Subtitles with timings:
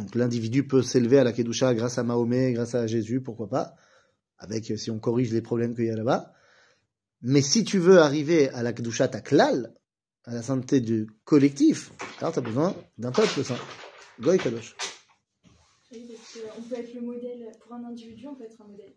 [0.00, 3.74] Donc l'individu peut s'élever à la Kedusha grâce à Mahomet, grâce à Jésus, pourquoi pas,
[4.38, 6.32] avec si on corrige les problèmes qu'il y a là-bas.
[7.20, 9.74] Mais si tu veux arriver à la Kedusha Taklal,
[10.24, 13.58] à la sainteté du collectif, alors tu as besoin d'un peuple saint.
[14.20, 14.74] Goy Kadosh.
[15.92, 18.94] on peut être le modèle pour un individu, on peut être un modèle.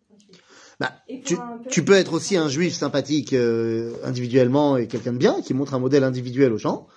[0.79, 0.93] Bah,
[1.25, 1.35] tu,
[1.69, 5.73] tu, peux être aussi un juif sympathique euh, individuellement et quelqu'un de bien qui montre
[5.73, 6.87] un modèle individuel aux gens,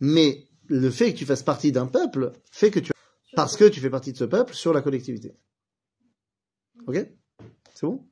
[0.00, 2.92] mais le fait que tu fasses partie d'un peuple fait que tu
[3.34, 5.34] parce que tu fais partie de ce peuple sur la collectivité.
[6.86, 7.06] Ok?
[7.74, 8.04] C'est bon?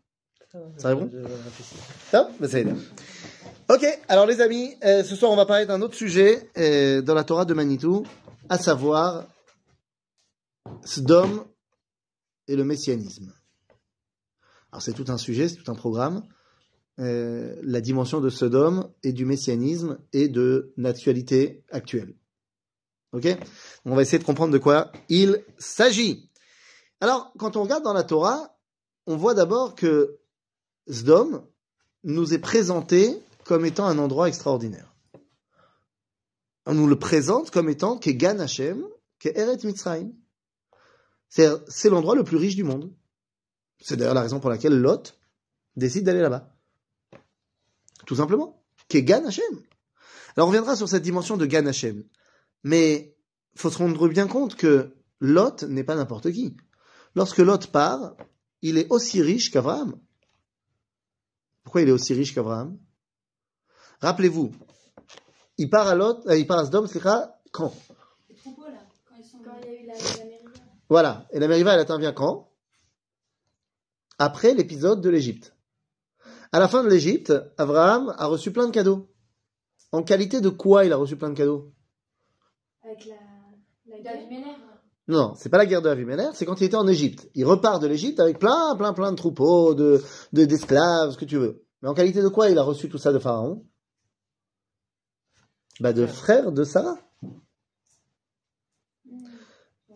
[0.77, 1.11] Ça répond?
[2.11, 2.59] Ça bah, Ça
[3.69, 7.15] Ok, alors les amis, euh, ce soir on va parler d'un autre sujet euh, dans
[7.15, 8.05] la Torah de Manitou,
[8.49, 9.29] à savoir
[10.85, 11.47] Sdom
[12.49, 13.33] et le messianisme.
[14.73, 16.25] Alors c'est tout un sujet, c'est tout un programme.
[16.99, 22.15] Euh, la dimension de Sodome et du messianisme et de l'actualité actuelle.
[23.13, 26.31] On va essayer de comprendre de quoi il s'agit.
[27.01, 28.57] Alors, quand on regarde dans la Torah,
[29.07, 30.19] on voit d'abord que
[30.87, 31.47] Sdom
[32.05, 34.95] nous est présenté comme étant un endroit extraordinaire.
[36.67, 38.87] On nous le présente comme étant Kegan Hashem,
[39.25, 40.13] Eret Mitzrayim.
[41.29, 42.93] C'est l'endroit le plus riche du monde.
[43.81, 45.19] C'est d'ailleurs la raison pour laquelle Lot
[45.75, 46.55] décide d'aller là-bas.
[48.07, 48.63] Tout simplement.
[48.89, 49.63] Kegan Hashem.
[50.37, 52.05] Alors on reviendra sur cette dimension de Gan Hashem.
[52.63, 53.17] Mais
[53.55, 56.57] faut se rendre bien compte que Lot n'est pas n'importe qui.
[57.15, 58.17] Lorsque Lot part,
[58.63, 59.99] il est aussi riche qu'Abraham.
[61.63, 62.79] Pourquoi il est aussi riche qu'Abraham?
[64.01, 64.53] Rappelez-vous,
[65.59, 67.01] il part à Lot, euh, il part à Sdom, c'est
[67.53, 67.75] quand?
[70.89, 71.27] Voilà.
[71.31, 72.51] Et la Mériva, elle intervient quand?
[74.19, 75.55] Après l'épisode de l'Égypte.
[76.53, 79.09] À la fin de l'Égypte, Abraham a reçu plein de cadeaux.
[79.93, 81.73] En qualité de quoi il a reçu plein de cadeaux?
[82.83, 83.15] Avec la,
[83.87, 84.27] la guerre
[85.09, 87.29] Non, c'est pas la guerre de Avimelech, c'est quand il était en Égypte.
[87.35, 91.37] Il repart de l'Égypte avec plein, plein, plein de troupeaux, de, d'esclaves, ce que tu
[91.37, 91.65] veux.
[91.83, 93.65] Mais en qualité de quoi il a reçu tout ça de Pharaon?
[95.81, 96.99] Bah de frère de Sarah.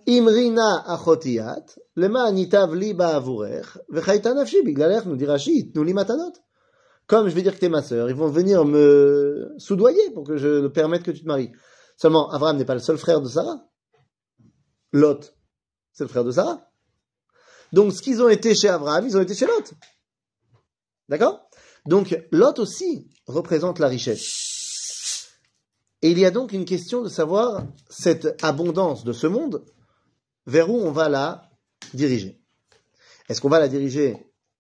[0.06, 1.65] Imrina achotiat,
[1.97, 5.37] lema anitav li ba'avurech, v'chayta nafshi biglalech nous dira
[5.75, 6.33] nous li matanot.
[7.06, 10.37] Comme je vais dire que t'es ma sœur, ils vont venir me soudoyer pour que
[10.37, 11.53] je permette que tu te maries.
[11.97, 13.66] Seulement, Abraham n'est pas le seul frère de Sarah.
[14.93, 15.34] Lot,
[15.93, 16.71] c'est le frère de Sarah.
[17.72, 19.75] Donc, ce qu'ils ont été chez Abraham, ils ont été chez Lot.
[21.09, 21.49] D'accord?
[21.87, 25.31] Donc, Lot aussi représente la richesse.
[26.03, 29.65] Et il y a donc une question de savoir cette abondance de ce monde,
[30.47, 31.50] vers où on va la
[31.94, 32.41] diriger.
[33.28, 34.16] Est-ce qu'on va la diriger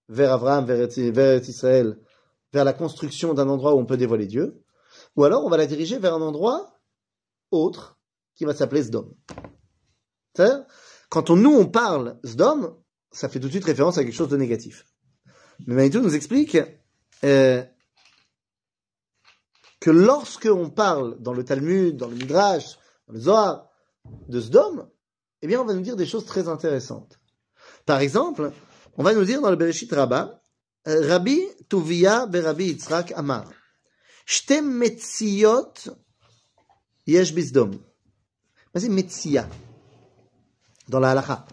[0.08, 1.98] vers Abraham, vers, vers Israël,
[2.52, 4.62] vers la construction d'un endroit où on peut dévoiler Dieu?
[5.16, 6.73] Ou alors on va la diriger vers un endroit
[7.54, 7.98] autre
[8.34, 9.14] qui va s'appeler Sdom.
[11.08, 12.82] Quand on, nous on parle Sdom,
[13.12, 14.84] ça fait tout de suite référence à quelque chose de négatif.
[15.66, 16.58] Mais Manitou nous explique
[17.22, 17.62] euh,
[19.80, 23.70] que lorsque on parle dans le Talmud, dans le Midrash, dans le Zohar,
[24.28, 24.90] de Sdom,
[25.42, 27.20] eh bien on va nous dire des choses très intéressantes.
[27.86, 28.52] Par exemple,
[28.96, 30.42] on va nous dire dans le Bereshit Rabbah,
[30.88, 33.50] euh, Rabbi Tuvia Berabi Yitzhak Amar,
[34.26, 35.72] Shtem Metziot
[37.06, 37.72] Yesh bizdom.
[38.74, 39.48] C'est Metsia.
[40.88, 41.46] Dans la halakha.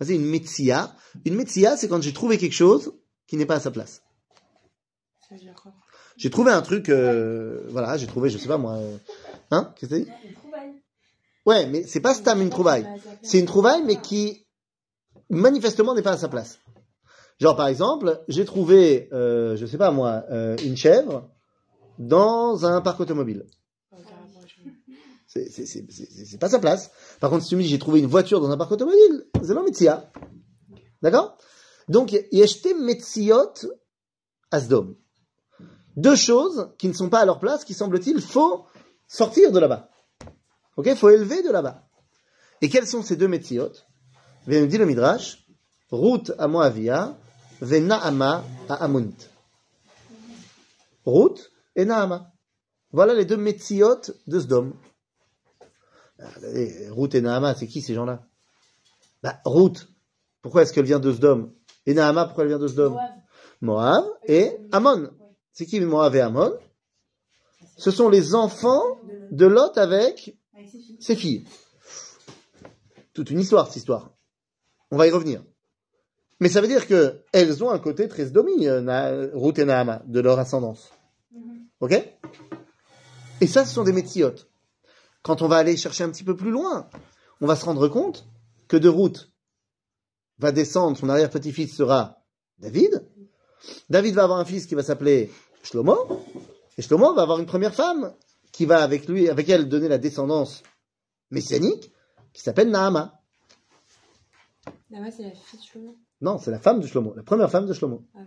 [0.00, 0.94] C'est une Metsia.
[1.24, 2.94] Une Metsia, c'est quand j'ai trouvé quelque chose
[3.26, 4.02] qui n'est pas à sa place.
[6.16, 8.96] J'ai trouvé un truc, euh, voilà, j'ai trouvé, je sais pas moi, euh,
[9.50, 10.44] hein, qu'est-ce que c'est
[11.46, 12.86] Ouais, mais c'est pas Stam une trouvaille.
[13.22, 14.46] C'est une trouvaille, mais qui,
[15.28, 16.60] manifestement, n'est pas à sa place.
[17.40, 21.28] Genre, par exemple, j'ai trouvé, euh, je sais pas moi, euh, une chèvre
[21.98, 23.44] dans un parc automobile.
[25.34, 26.90] C'est pas sa place.
[27.18, 29.54] Par contre, si tu me dis j'ai trouvé une voiture dans un parc automobile, c'est
[29.54, 30.10] non Metsia.
[31.02, 31.36] D'accord
[31.88, 33.52] Donc, Yeshte Metziot
[34.50, 34.96] Asdom.
[35.96, 38.64] Deux choses qui ne sont pas à leur place, qui semble-t-il, faut
[39.08, 39.90] sortir de là-bas.
[40.76, 40.94] Ok?
[40.94, 41.84] Faut élever de là-bas.
[42.60, 43.72] Et quels sont ces deux Metziot
[44.46, 45.46] Vient nous dire le Midrash,
[45.90, 47.16] Ruth à Moavia,
[47.60, 49.28] Venaama à Amonit.
[51.04, 52.32] Ruth et Naama.
[52.92, 54.74] Voilà les deux Metziot de Sdom.
[56.90, 58.26] Ruth et Nahama, c'est qui ces gens-là?
[59.22, 59.88] Bah, Ruth,
[60.42, 61.52] pourquoi est-ce qu'elle vient de Sdom?
[61.86, 62.96] Et Nahama, pourquoi elle vient de Sdom?
[63.60, 65.10] Moab et Amon.
[65.52, 66.52] C'est qui Moab et Amon
[67.76, 68.82] Ce sont les enfants
[69.30, 70.36] de Lot avec
[71.00, 71.46] ses filles.
[73.12, 74.10] Toute une histoire, cette histoire.
[74.90, 75.42] On va y revenir.
[76.40, 80.02] Mais ça veut dire que elles ont un côté très sdomi, euh, Ruth et Nahama,
[80.06, 80.90] de leur ascendance.
[81.32, 81.66] Mhm.
[81.80, 81.92] Ok?
[83.40, 84.48] Et ça, ce sont des métiotes
[85.24, 86.88] quand on va aller chercher un petit peu plus loin,
[87.40, 88.28] on va se rendre compte
[88.68, 89.32] que de Ruth
[90.38, 92.18] va descendre, son arrière-petit-fils sera
[92.58, 93.08] David.
[93.88, 95.32] David va avoir un fils qui va s'appeler
[95.62, 95.96] Shlomo.
[96.76, 98.14] Et Shlomo va avoir une première femme
[98.52, 100.62] qui va avec lui, avec elle donner la descendance
[101.30, 101.90] messianique,
[102.34, 103.18] qui s'appelle Naama.
[104.90, 105.96] Nama, c'est la fille de Shlomo?
[106.20, 108.04] Non, c'est la femme de Shlomo, la première femme de Shlomo.
[108.14, 108.20] Ah,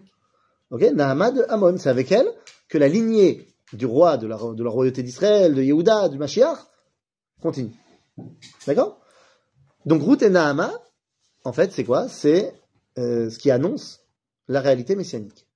[0.71, 2.27] Ok, Naama de Amon, c'est avec elle
[2.67, 6.57] que la lignée du roi de la, de la royauté d'Israël, de Yehuda, du Mashiach,
[7.41, 7.73] continue.
[8.65, 8.99] D'accord?
[9.85, 10.31] Donc Ruth et
[11.43, 12.09] en fait, c'est quoi?
[12.09, 12.53] C'est
[12.97, 14.01] euh, ce qui annonce
[14.47, 15.47] la réalité messianique.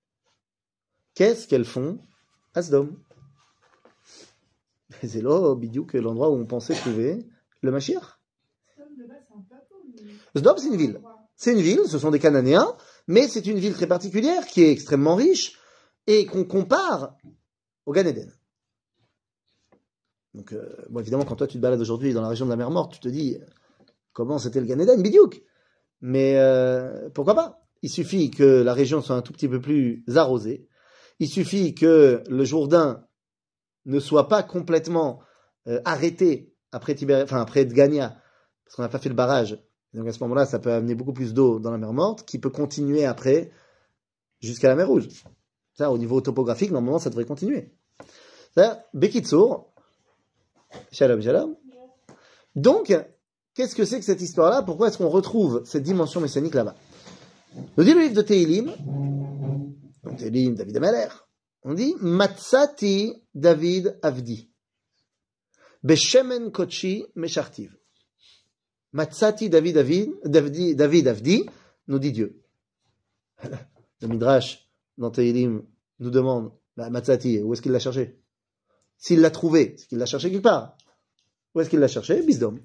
[1.16, 2.00] Qu'est-ce qu'elles font?
[2.54, 2.98] À Sdom
[5.04, 7.25] C'est là, bidouk, l'endroit où on pensait trouver
[7.62, 8.19] le Mashiach.
[10.36, 11.01] Sdom, c'est une ville.
[11.36, 12.75] C'est une ville, ce sont des Cananéens,
[13.07, 15.57] mais c'est une ville très particulière qui est extrêmement riche
[16.07, 17.18] et qu'on compare
[17.86, 18.04] au Gan.
[20.33, 20.66] Donc, euh,
[21.00, 23.00] évidemment, quand toi tu te balades aujourd'hui dans la région de la mer Morte, tu
[23.00, 23.38] te dis
[24.13, 25.42] comment c'était le Gan Eden, bidiouk.
[26.01, 27.66] Mais euh, pourquoi pas?
[27.81, 30.68] Il suffit que la région soit un tout petit peu plus arrosée.
[31.19, 33.06] Il suffit que le Jourdain
[33.86, 35.22] ne soit pas complètement
[35.68, 39.62] euh, arrêté après Tibéri- enfin après parce qu'on n'a pas fait le barrage.
[39.94, 42.39] Donc à ce moment-là, ça peut amener beaucoup plus d'eau dans la mer Morte, qui
[42.39, 43.51] peut continuer après
[44.39, 45.07] jusqu'à la mer Rouge.
[45.74, 47.74] Ça, au niveau topographique, normalement, ça devrait continuer.
[48.94, 49.70] Bekitsour,
[50.91, 51.56] shalom, shalom.
[52.56, 52.94] Donc,
[53.53, 54.62] qu'est-ce que c'est que cette histoire-là?
[54.63, 56.75] Pourquoi est-ce qu'on retrouve cette dimension messianique là-bas?
[57.77, 58.73] Nous dit le livre de Tehilim,
[60.03, 61.07] donc Tehilim, David Ameler,
[61.63, 64.50] on dit Matsati David Avdi.
[65.83, 67.75] Beshemen Kochi Meshartiv.
[68.94, 71.45] Matsati David David, David, David Avdi,
[71.88, 72.41] nous dit Dieu.
[74.01, 75.63] Le Midrash, dans Tehilim,
[76.00, 78.20] nous demande, bah, Matsati, où est-ce qu'il l'a cherché?
[79.01, 80.77] S'il l'a trouvé, c'est qu'il l'a cherché quelque part?
[81.56, 82.59] Où est-ce qu'il l'a cherché Bisdom?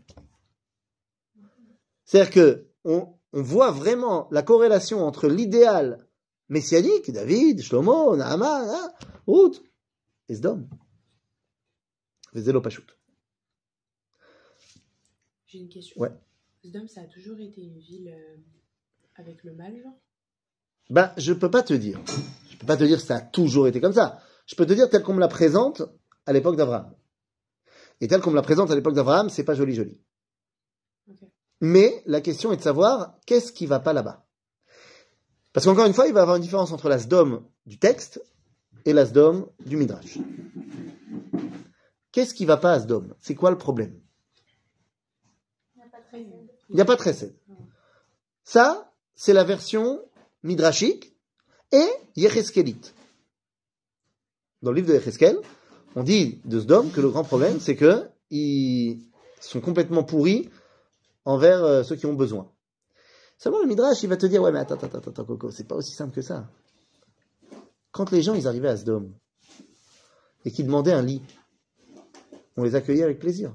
[2.05, 6.07] C'est-à-dire que on, on voit vraiment la corrélation entre l'idéal
[6.51, 8.93] messianique, David, Shlomo, Naaman, hein,
[9.27, 9.63] Ruth,
[10.29, 10.69] et Sdom.
[12.35, 12.51] J'ai
[15.59, 15.99] une question.
[15.99, 16.13] Ouais.
[16.63, 18.37] Sdom, ça a toujours été une ville euh,
[19.15, 19.99] avec le mal, genre?
[20.91, 21.99] Ben, je peux pas te dire.
[22.51, 24.21] Je peux pas te dire que ça a toujours été comme ça.
[24.47, 25.81] Je peux te dire tel qu'on me la présente
[26.27, 26.95] à l'époque d'Abraham.
[28.01, 29.99] Et tel qu'on me la présente à l'époque d'Abraham, c'est pas joli joli.
[31.61, 34.27] Mais la question est de savoir qu'est-ce qui va pas là-bas?
[35.53, 38.23] Parce qu'encore une fois, il va y avoir une différence entre la Sdom du texte
[38.85, 40.19] et la Sdom du Midrash.
[42.13, 43.15] Qu'est-ce qui va pas à Sdom?
[43.19, 43.99] C'est quoi le problème?
[46.69, 47.39] Il n'y a pas de recette.
[48.45, 50.03] Ça, c'est la version
[50.43, 51.17] midrashique
[51.73, 52.95] et yecheskelite.
[54.63, 55.39] Dans le livre de Yecheskel,
[55.97, 59.01] on dit de Sdom que le grand problème, c'est que ils
[59.41, 60.49] sont complètement pourris
[61.25, 62.53] envers euh, ceux qui ont besoin.
[63.39, 65.75] Seulement le midrash, il va te dire, ouais, mais attends, attends, attends, Coco, c'est pas
[65.75, 66.49] aussi simple que ça.
[67.93, 69.13] Quand les gens, ils arrivaient à Sdom
[70.45, 71.23] et qu'ils demandaient un lit,
[72.57, 73.55] on les accueillait avec plaisir.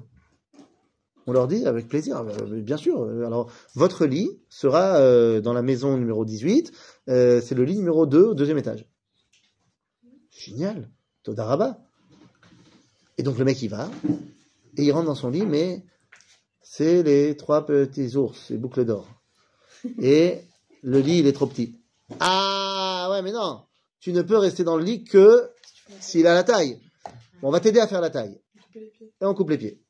[1.26, 3.02] On leur dit avec plaisir, euh, bien sûr.
[3.02, 4.98] euh, Alors, votre lit sera
[5.40, 6.72] dans la maison numéro 18.
[7.08, 8.84] euh, c'est le lit numéro 2 au deuxième étage.
[10.30, 10.90] Génial.
[11.22, 11.78] Todaraba.
[13.18, 13.90] Et donc, le mec, il va
[14.76, 15.84] et il rentre dans son lit, mais
[16.62, 19.06] c'est les trois petits ours, les boucles d'or.
[20.00, 20.40] Et
[20.82, 21.76] le lit, il est trop petit.
[22.20, 23.62] Ah, ouais, mais non.
[24.00, 25.50] Tu ne peux rester dans le lit que
[26.00, 26.80] s'il a la taille.
[27.42, 28.40] On va t'aider à faire la taille.
[28.74, 29.82] Et on coupe les pieds.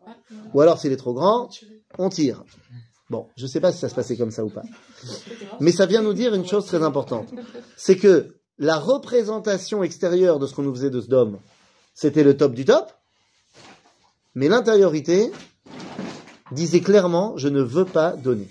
[0.55, 1.49] Ou alors, s'il est trop grand,
[1.99, 2.45] on tire.
[3.11, 4.63] Bon, je sais pas si ça se passait comme ça ou pas.
[5.61, 7.29] Mais ça vient nous dire une chose très importante.
[7.77, 11.39] C'est que la représentation extérieure de ce qu'on nous faisait de ce dôme,
[11.95, 12.91] c'était le top du top.
[14.35, 15.31] Mais l'intériorité
[16.53, 18.49] disait clairement, je ne veux pas donner.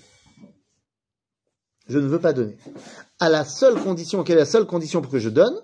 [1.87, 2.57] Je ne veux pas donner.
[3.19, 5.61] À la seule condition, quelle est la seule condition pour que je donne?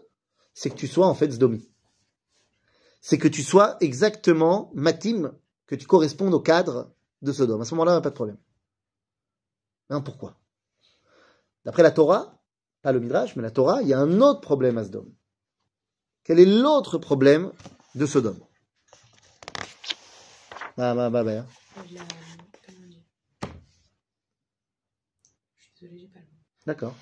[0.54, 1.70] C'est que tu sois en fait Sdomi.
[3.00, 5.34] C'est que tu sois exactement matim,
[5.68, 7.62] que tu correspondes au cadre de Sodome.
[7.62, 8.38] À ce moment-là, pas de problème.
[9.90, 10.36] Non, pourquoi?
[11.64, 12.42] D'après la Torah,
[12.82, 15.14] pas le Midrash, mais la Torah, il y a un autre problème à Sodome.
[16.24, 17.52] Quel est l'autre problème
[17.96, 18.40] de Sodome?
[20.78, 21.48] Bah, bah, bah, bah.
[21.92, 22.02] La...
[22.64, 23.04] Comment on dit
[25.58, 26.32] Je suis désolée, j'ai pas le mot.
[26.68, 26.96] D'accord.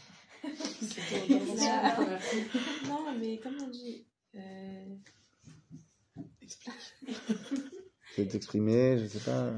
[2.88, 4.96] non, mais comment on dit euh...
[8.16, 9.52] C'est t'exprimer, je sais pas.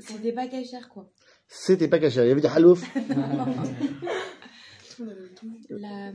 [0.00, 1.08] C'était pas cachère, quoi.
[1.46, 2.22] C'était pas caché.
[2.22, 2.82] Il y avait du halouf.
[5.70, 6.12] La...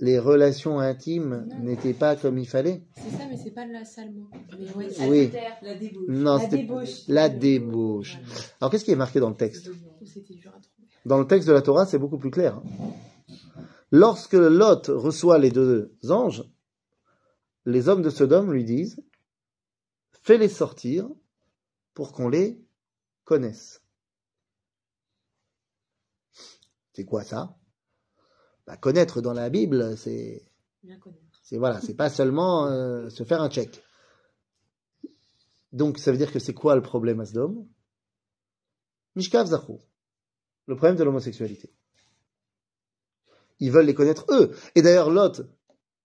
[0.00, 2.84] les relations intimes n'étaient pas comme il fallait.
[2.96, 4.28] C'est ça, mais c'est pas le sale mot.
[4.58, 5.32] Mais ouais, Oui.
[5.62, 6.06] La débauche.
[6.08, 7.08] Non, La débauche.
[7.08, 8.18] la débauche.
[8.60, 9.64] Alors qu'est-ce qui est marqué dans le texte?
[9.64, 9.78] Trouver.
[11.04, 12.60] Dans le texte de la Torah, c'est beaucoup plus clair.
[13.90, 16.44] Lorsque Lot reçoit les deux anges,
[17.64, 19.02] les hommes de Sodome lui disent
[20.22, 21.08] Fais-les sortir
[21.94, 22.62] pour qu'on les
[23.24, 23.82] connaisse.
[26.92, 27.57] C'est quoi ça?
[28.68, 30.44] Bah, Connaître dans la Bible, c'est
[31.52, 33.82] voilà, c'est pas seulement euh, se faire un check.
[35.72, 37.66] Donc ça veut dire que c'est quoi le problème à Sodome
[39.16, 39.78] Mishkav Zachou.
[40.66, 41.72] Le problème de l'homosexualité.
[43.58, 44.54] Ils veulent les connaître eux.
[44.74, 45.40] Et d'ailleurs Lot,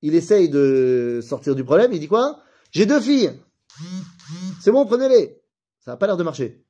[0.01, 2.41] il essaye de sortir du problème, il dit quoi?
[2.71, 3.41] J'ai deux filles.
[4.61, 5.43] C'est bon, prenez-les.
[5.79, 6.65] Ça n'a pas l'air de marcher.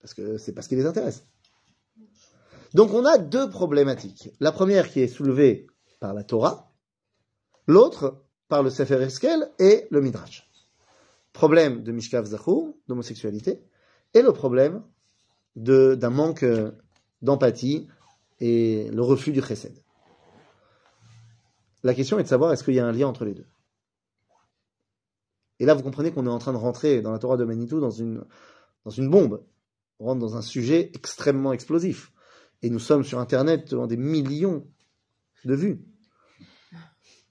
[0.00, 1.26] Parce que c'est parce qu'il les intéresse.
[2.74, 4.30] Donc on a deux problématiques.
[4.40, 5.66] La première qui est soulevée
[5.98, 6.72] par la Torah,
[7.66, 10.48] l'autre par le Sefer Eskel et le Midrash.
[11.32, 13.62] Problème de Mishkav Zachou, d'homosexualité,
[14.14, 14.82] et le problème
[15.56, 16.44] d'un manque
[17.22, 17.88] d'empathie
[18.40, 19.82] et le refus du chesed.
[21.82, 23.46] La question est de savoir est-ce qu'il y a un lien entre les deux.
[25.58, 27.80] Et là, vous comprenez qu'on est en train de rentrer dans la Torah de Manitou
[27.80, 28.24] dans une,
[28.84, 29.44] dans une bombe.
[29.98, 32.12] On rentre dans un sujet extrêmement explosif.
[32.62, 34.66] Et nous sommes sur Internet devant des millions
[35.44, 35.80] de vues.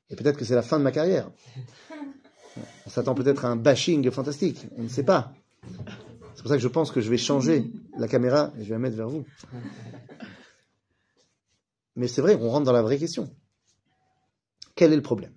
[0.10, 1.30] Et peut-être que c'est la fin de ma carrière.
[2.86, 4.66] On s'attend peut-être à un bashing fantastique.
[4.78, 5.34] On ne sait pas.
[6.34, 8.76] C'est pour ça que je pense que je vais changer la caméra et je vais
[8.76, 9.26] la mettre vers vous.
[11.96, 13.30] Mais c'est vrai, on rentre dans la vraie question.
[14.76, 15.34] Quel est le problème?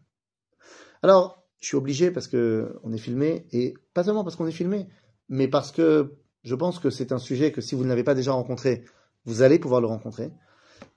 [1.02, 4.52] Alors, je suis obligé parce que on est filmé et pas seulement parce qu'on est
[4.52, 4.88] filmé,
[5.28, 8.14] mais parce que je pense que c'est un sujet que si vous ne l'avez pas
[8.14, 8.84] déjà rencontré,
[9.24, 10.32] vous allez pouvoir le rencontrer.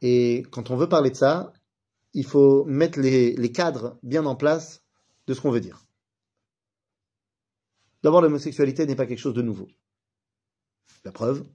[0.01, 1.53] Et quand on veut parler de ça,
[2.13, 4.83] il faut mettre les, cadres bien en place
[5.27, 5.85] de ce qu'on veut dire.
[8.03, 9.67] D'abord, l'homosexualité n'est pas quelque chose de nouveau.
[11.03, 11.45] La preuve,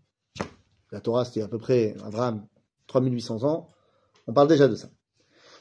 [0.91, 2.47] la Torah, c'était à peu près Abraham,
[2.89, 3.71] 3800 ans,
[4.27, 4.89] on parle déjà de ça.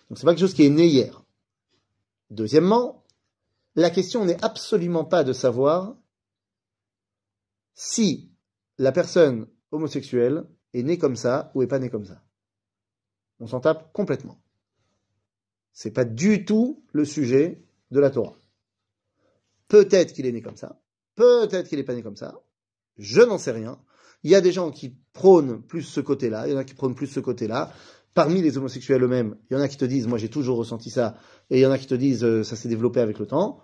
[0.10, 1.24] Donc c'est pas quelque chose qui est né hier.
[2.32, 3.06] Deuxièmement,
[3.75, 5.96] la question n'est absolument pas de savoir
[7.74, 8.32] si
[8.78, 12.22] la personne homosexuelle est née comme ça ou est pas née comme ça.
[13.40, 14.42] On s'en tape complètement.
[15.72, 18.38] C'est pas du tout le sujet de la Torah.
[19.68, 20.82] Peut-être qu'il est né comme ça,
[21.16, 22.42] peut-être qu'il n'est pas né comme ça,
[22.98, 23.80] je n'en sais rien.
[24.24, 26.74] Il y a des gens qui prônent plus ce côté-là, il y en a qui
[26.74, 27.72] prônent plus ce côté-là.
[28.14, 30.90] Parmi les homosexuels eux-mêmes, il y en a qui te disent, moi j'ai toujours ressenti
[30.90, 31.16] ça,
[31.50, 33.62] et il y en a qui te disent, euh, ça s'est développé avec le temps.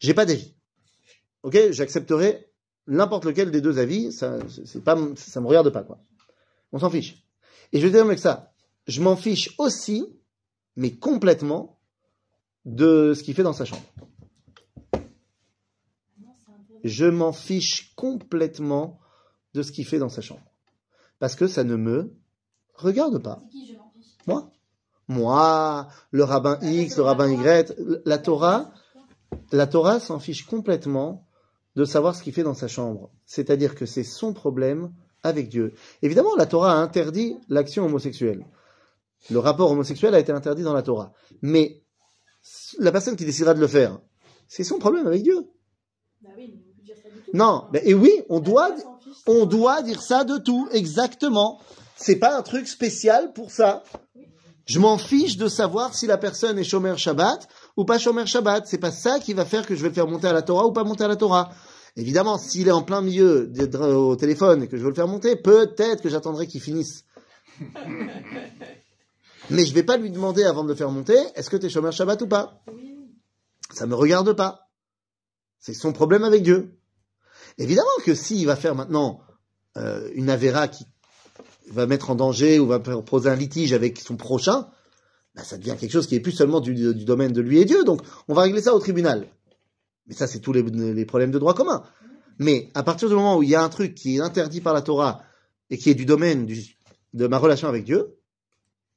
[0.00, 0.56] J'ai pas d'avis.
[1.42, 2.51] Ok, j'accepterai
[2.86, 5.98] n'importe lequel des deux avis, ça, c'est pas, ça me regarde pas, quoi.
[6.72, 7.24] On s'en fiche.
[7.72, 8.52] Et je vais dire mieux que ça.
[8.86, 10.06] Je m'en fiche aussi,
[10.76, 11.78] mais complètement,
[12.64, 13.82] de ce qu'il fait dans sa chambre.
[16.84, 19.00] Je m'en fiche complètement
[19.54, 20.42] de ce qu'il fait dans sa chambre.
[21.18, 22.16] Parce que ça ne me
[22.74, 23.42] regarde pas.
[24.26, 24.50] Moi?
[25.08, 27.74] Moi, le rabbin X, le rabbin Y,
[28.04, 28.72] la Torah,
[29.50, 31.28] la Torah s'en fiche complètement
[31.76, 33.10] de savoir ce qu'il fait dans sa chambre.
[33.26, 35.74] C'est-à-dire que c'est son problème avec Dieu.
[36.02, 38.44] Évidemment, la Torah a interdit l'action homosexuelle.
[39.30, 41.12] Le rapport homosexuel a été interdit dans la Torah.
[41.42, 41.82] Mais
[42.78, 44.00] la personne qui décidera de le faire,
[44.48, 45.46] c'est son problème avec Dieu.
[46.20, 47.30] Bah oui, mais on peut dire ça du tout.
[47.32, 48.74] Non, et oui, on doit,
[49.26, 51.60] on doit dire ça de tout, exactement.
[51.96, 53.84] C'est pas un truc spécial pour ça.
[54.66, 58.66] Je m'en fiche de savoir si la personne est Shomer Shabbat ou pas Shomer Shabbat.
[58.66, 60.66] C'est pas ça qui va faire que je vais le faire monter à la Torah
[60.66, 61.50] ou pas monter à la Torah.
[61.96, 63.52] Évidemment, s'il est en plein milieu
[63.84, 67.04] au téléphone et que je veux le faire monter, peut-être que j'attendrai qu'il finisse.
[69.50, 71.68] Mais je vais pas lui demander avant de le faire monter, est-ce que tu es
[71.68, 72.62] Shomer Shabbat ou pas?
[73.72, 74.70] Ça me regarde pas.
[75.58, 76.78] C'est son problème avec Dieu.
[77.58, 79.20] Évidemment que s'il va faire maintenant
[79.76, 80.86] euh, une avéra qui
[81.70, 84.68] va mettre en danger ou va faire- poser un litige avec son prochain,
[85.34, 87.84] bah, ça devient quelque chose qui est plus seulement du, domaine de lui et Dieu.
[87.84, 89.26] Donc on va régler ça au tribunal.
[90.06, 91.84] Mais ça, c'est tous les, problèmes de droit commun.
[92.38, 94.74] Mais à partir du moment où il y a un truc qui est interdit par
[94.74, 95.22] la Torah
[95.70, 96.46] et qui est du domaine
[97.14, 98.16] de ma relation avec Dieu,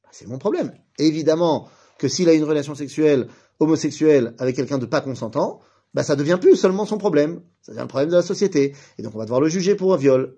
[0.03, 0.73] bah, c'est mon problème.
[0.97, 3.27] Évidemment que s'il a une relation sexuelle
[3.59, 5.61] homosexuel avec quelqu'un de pas consentant,
[5.93, 8.75] bah ça devient plus seulement son problème, ça devient le problème de la société.
[8.97, 10.35] Et donc on va devoir le juger pour un viol.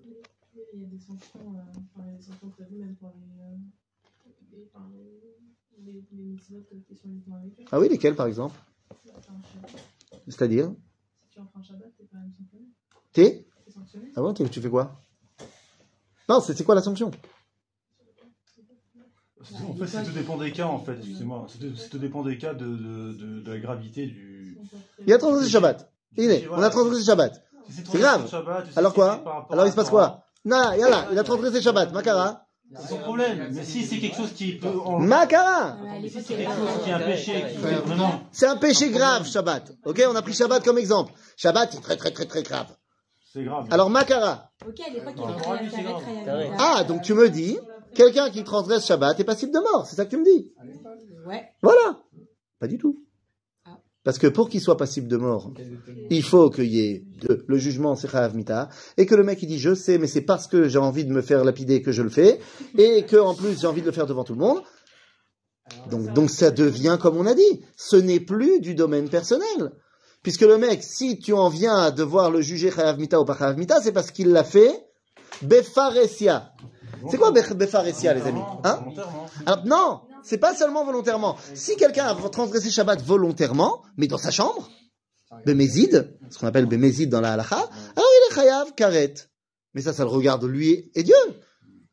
[0.74, 3.12] Il y a des sanctions, euh, enfin, il y a des sanctions prévues même pour
[3.16, 3.58] les, euh,
[4.52, 6.27] les, enfin, les, les, les mitzvot qui sont uniquement avec eux.
[7.72, 8.56] Ah oui, lesquels par exemple
[10.28, 10.72] C'est-à-dire
[11.22, 12.66] si tu un Shabbat, t'es quand même sanctionné.
[13.14, 14.12] T'es T'es sanctionné.
[14.16, 15.04] Ah bon, tu fais quoi
[16.30, 17.12] Non, c'est c'est quoi la sanction
[19.40, 21.46] En fait, c'est tout dépend des cas, en fait, excusez-moi.
[21.50, 24.58] C'est tout- c'est tout dépend des cas de, de, de, de la gravité du.
[25.06, 25.92] Il a transgressé Shabbat.
[26.18, 27.44] Il est, on a transgressé Shabbat.
[27.70, 28.30] C'est trop grave.
[28.30, 30.84] Shabbat, Alors quoi Alors il se passe quoi Non, il
[31.18, 31.94] a transgressé Shabbat.
[31.94, 32.47] Makara.
[32.76, 33.50] C'est son problème.
[33.52, 34.72] Mais si c'est quelque chose qui peut.
[35.00, 35.78] Makara.
[36.04, 38.22] Si c'est quelque chose qui est un péché, qui fait vraiment.
[38.32, 39.72] C'est un péché grave, Shabbat.
[39.86, 41.14] Ok, on a pris Shabbat comme exemple.
[41.38, 42.68] Shabbat, c'est très très très très grave.
[43.34, 43.68] C'est grave.
[43.72, 44.52] Alors Makara.
[44.68, 47.58] Ok, à l'époque, il Ah, donc tu me dis,
[47.94, 49.86] quelqu'un qui transgresse Shabbat est passible de mort.
[49.88, 50.52] C'est ça que tu me dis.
[51.26, 51.50] Ouais.
[51.62, 52.00] Voilà.
[52.60, 53.04] Pas du tout.
[54.08, 54.12] Ah.
[54.12, 55.52] Parce que pour qu'il soit passible de mort,
[56.10, 59.42] il faut qu'il y ait de- le jugement c'est Chayav Mita, et que le mec
[59.44, 61.92] il dit je sais, mais c'est parce que j'ai envie de me faire lapider que
[61.92, 62.40] je le fais,
[62.78, 64.62] et que en plus j'ai envie de le faire devant tout le monde.
[65.92, 69.74] Donc, donc ça devient comme on a dit, ce n'est plus du domaine personnel.
[70.24, 73.38] Puisque le mec, si tu en viens à devoir le juger Chayav Mita ou pas
[73.38, 74.72] Chayav Mita, c'est parce qu'il l'a fait
[75.42, 76.52] Befaresia.
[77.12, 78.80] C'est quoi Bef- Befaresia, les amis hein
[79.46, 81.38] alors, non, c'est pas seulement volontairement.
[81.54, 84.70] Si quelqu'un a transgressé Shabbat volontairement, mais dans sa chambre,
[85.46, 89.14] Bémézid, ce qu'on appelle Bémézid dans la halakha, alors il est chayav karet.
[89.74, 91.16] Mais ça, ça le regarde lui et Dieu.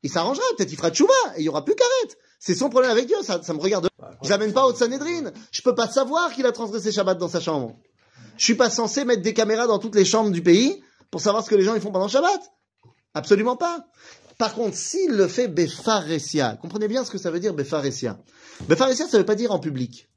[0.02, 2.14] Il s'arrangera, peut-être il fera tchouva et il y aura plus karet.
[2.38, 3.88] C'est son problème avec Dieu, ça, ça me regarde.
[4.23, 5.33] Je l'amène pas au Sanhedrin.
[5.50, 7.76] Je peux pas savoir qu'il a transgressé Shabbat dans sa chambre.
[8.37, 11.45] Je suis pas censé mettre des caméras dans toutes les chambres du pays pour savoir
[11.45, 12.40] ce que les gens ils font pendant Shabbat.
[13.14, 13.87] Absolument pas.
[14.38, 18.19] Par contre, s'il le fait befaresia, comprenez bien ce que ça veut dire befaresia.
[18.69, 20.09] Befaresia, ça veut pas dire en public.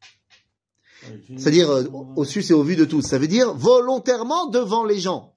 [1.37, 3.01] C'est-à-dire euh, au au su et au vu de tous.
[3.01, 5.35] Ça veut dire volontairement devant les gens.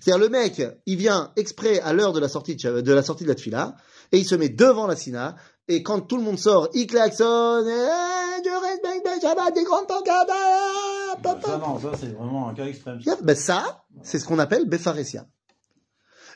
[0.00, 3.28] C'est-à-dire le mec, il vient exprès à l'heure de la sortie de, la sortie de
[3.28, 3.76] la tfila
[4.12, 5.36] et il se met devant la sina
[5.68, 7.66] et quand tout le monde sort, il klaxonne.
[7.66, 8.04] Eh,
[8.44, 10.28] le Shabbat des grandes pancartes.
[10.28, 11.46] Bah, papa.
[11.46, 13.00] ça, non, ça, c'est vraiment un cas extrême.
[13.22, 15.26] Ben ça, c'est ce qu'on appelle Befaresia.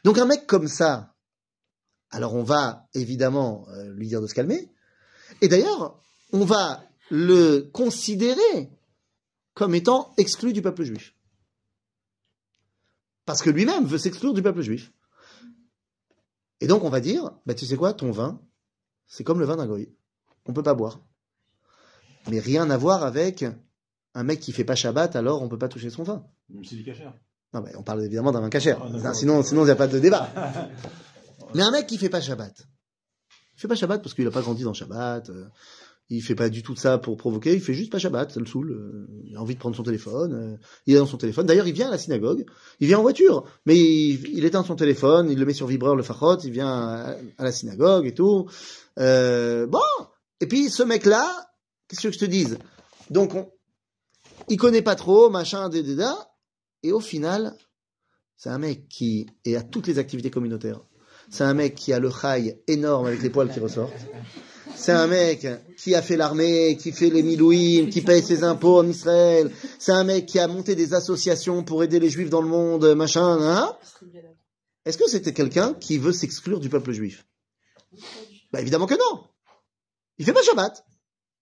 [0.05, 1.15] Donc un mec comme ça,
[2.11, 4.71] alors on va évidemment euh, lui dire de se calmer.
[5.41, 6.01] Et d'ailleurs,
[6.33, 8.71] on va le considérer
[9.55, 11.15] comme étant exclu du peuple juif.
[13.25, 14.93] Parce que lui-même veut s'exclure du peuple juif.
[16.61, 18.41] Et donc on va dire, bah tu sais quoi, ton vin,
[19.07, 19.93] c'est comme le vin d'un goy.
[20.47, 21.01] On peut pas boire.
[22.31, 23.45] Mais rien à voir avec
[24.15, 26.25] un mec qui fait pas Shabbat, alors on peut pas toucher son vin.
[26.49, 27.15] Même si c'est du cachère.
[27.55, 28.81] Non, mais on parle évidemment d'un vin cachère.
[29.05, 30.29] Ah, sinon, il n'y a pas de débat.
[31.55, 32.55] mais un mec qui fait pas Shabbat.
[33.57, 35.31] Il fait pas Shabbat parce qu'il a pas grandi dans Shabbat.
[35.31, 35.47] euh,
[36.11, 37.55] il fait pas du tout de ça pour provoquer.
[37.55, 38.31] Il fait juste pas Shabbat.
[38.31, 38.71] Ça le saoule.
[38.71, 40.33] euh, il a envie de prendre son téléphone.
[40.33, 40.57] euh,
[40.87, 41.47] il est dans son téléphone.
[41.47, 42.47] D'ailleurs, il vient à la synagogue.
[42.81, 43.45] Il vient en voiture.
[43.67, 45.31] Mais il, éteint son téléphone.
[45.31, 46.39] Il le met sur vibreur, le fachot.
[46.45, 48.49] Il vient à, la synagogue et tout.
[48.97, 49.81] Bon.
[50.41, 51.51] Et puis, ce mec-là,
[51.89, 52.59] qu'est-ce que je te dise?
[53.11, 53.51] Donc, on,
[54.49, 56.31] il connaît pas trop, machin, dédéda.
[56.83, 57.57] Et au final,
[58.37, 60.81] c'est un mec qui est à toutes les activités communautaires.
[61.31, 63.93] C'est un mec qui a le chai énorme avec les poils qui ressortent.
[64.75, 68.79] C'est un mec qui a fait l'armée, qui fait les milouïm, qui paye ses impôts
[68.79, 69.51] en Israël.
[69.79, 72.95] C'est un mec qui a monté des associations pour aider les juifs dans le monde,
[72.95, 73.77] machin, hein.
[74.85, 77.27] Est-ce que c'était quelqu'un qui veut s'exclure du peuple juif?
[78.53, 79.25] Bah évidemment que non.
[80.17, 80.85] Il fait pas Shabbat.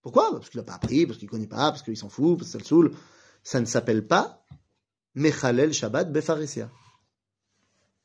[0.03, 0.31] Pourquoi?
[0.33, 2.53] Parce qu'il n'a pas appris, parce qu'il connaît pas, parce qu'il s'en fout, parce que
[2.53, 2.93] ça le saoule.
[3.43, 4.45] Ça ne s'appelle pas
[5.15, 6.71] Mechalel Shabbat Befaresia.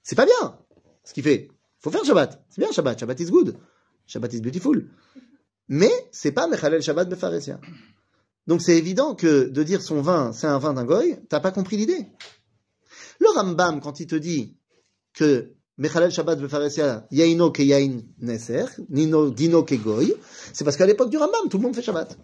[0.04, 0.60] C'est pas bien
[1.04, 1.50] ce qu'il fait.
[1.82, 2.46] Faut faire Shabbat.
[2.50, 3.00] C'est bien Shabbat.
[3.00, 3.58] Shabbat is good.
[4.08, 4.88] Shabbat is beautiful.
[5.68, 7.60] Mais c'est pas Mechalel Shabbat Befaresia.
[8.48, 11.52] Donc c'est évident que de dire son vin, c'est un vin d'un goy, t'as pas
[11.52, 12.08] compris l'idée.
[13.20, 14.58] Le Rambam, quand il te dit
[15.14, 20.14] que Mechalel Shabbat Befaresia, Yaino ke Yain Neser, Nino, Dino ke goy,
[20.54, 22.18] c'est parce qu'à l'époque du Rambam, tout le monde fait Shabbat.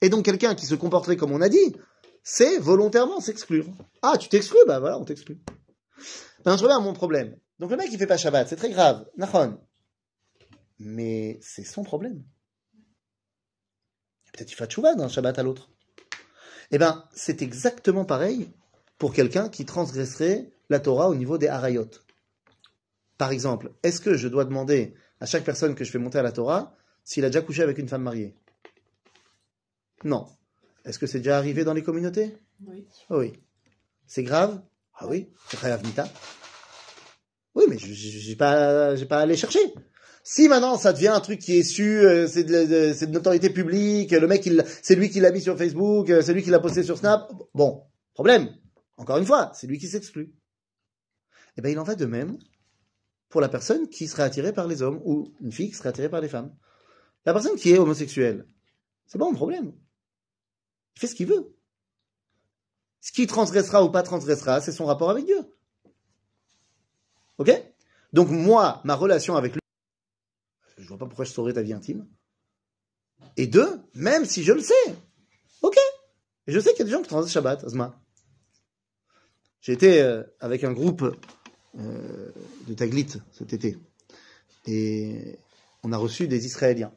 [0.00, 1.74] Et donc quelqu'un qui se comporterait comme on a dit,
[2.22, 3.66] c'est volontairement s'exclure.
[4.02, 4.58] Ah, tu t'exclus?
[4.66, 5.38] Bah voilà, on t'exclut.
[6.44, 7.36] Ben, je reviens à mon problème.
[7.58, 9.08] Donc le mec, il fait pas Shabbat, c'est très grave.
[9.16, 9.60] Nachon.
[10.78, 12.22] Mais c'est son problème.
[14.32, 15.70] Peut-être il fait Tchouva d'un Shabbat à l'autre.
[16.70, 18.50] Eh ben, c'est exactement pareil
[18.98, 21.90] pour quelqu'un qui transgresserait la Torah au niveau des harayot.
[23.16, 26.22] Par exemple, est-ce que je dois demander à chaque personne que je fais monter à
[26.22, 28.36] la Torah s'il a déjà couché avec une femme mariée?
[30.04, 30.28] Non.
[30.84, 32.36] Est-ce que c'est déjà arrivé dans les communautés?
[32.64, 32.86] Oui.
[33.10, 33.32] Ah Oui.
[34.06, 34.62] C'est grave?
[34.94, 36.08] Ah oui, c'est Chayav Mita.
[37.58, 37.76] Oui, mais
[38.36, 39.58] pas, j'ai pas à aller chercher.
[40.22, 44.28] Si maintenant ça devient un truc qui est su, euh, c'est de, de- publique, le
[44.28, 44.48] mec
[44.80, 47.32] c'est lui qui l'a mis sur Facebook, euh, c'est lui qui l'a posté sur Snap,
[47.54, 47.82] bon,
[48.14, 48.48] problème.
[48.96, 50.32] Encore une fois, c'est lui qui s'exclut.
[51.56, 52.38] Eh bien, il en va de même
[53.28, 56.08] pour la personne qui serait attirée par les hommes ou une fille qui serait attirée
[56.08, 56.54] par les femmes.
[57.26, 58.46] La personne qui est homosexuelle,
[59.06, 59.72] c'est pas un problème.
[60.96, 61.56] Il fait ce qu'il veut.
[63.00, 65.40] Ce qui transgressera ou pas transgressera, c'est son rapport avec Dieu.
[67.38, 67.50] Ok?
[68.12, 69.60] Donc moi, ma relation avec lui,
[70.76, 72.06] je vois pas pourquoi je saurais ta vie intime.
[73.36, 74.74] Et deux, même si je le sais,
[75.62, 75.76] ok?
[76.46, 78.00] Je sais qu'il y a des gens qui transgressent Shabbat, Azma.
[79.60, 81.04] J'ai été euh, avec un groupe
[81.78, 82.32] euh,
[82.66, 83.76] de Taglit cet été.
[84.66, 85.38] Et
[85.82, 86.92] on a reçu des Israéliens.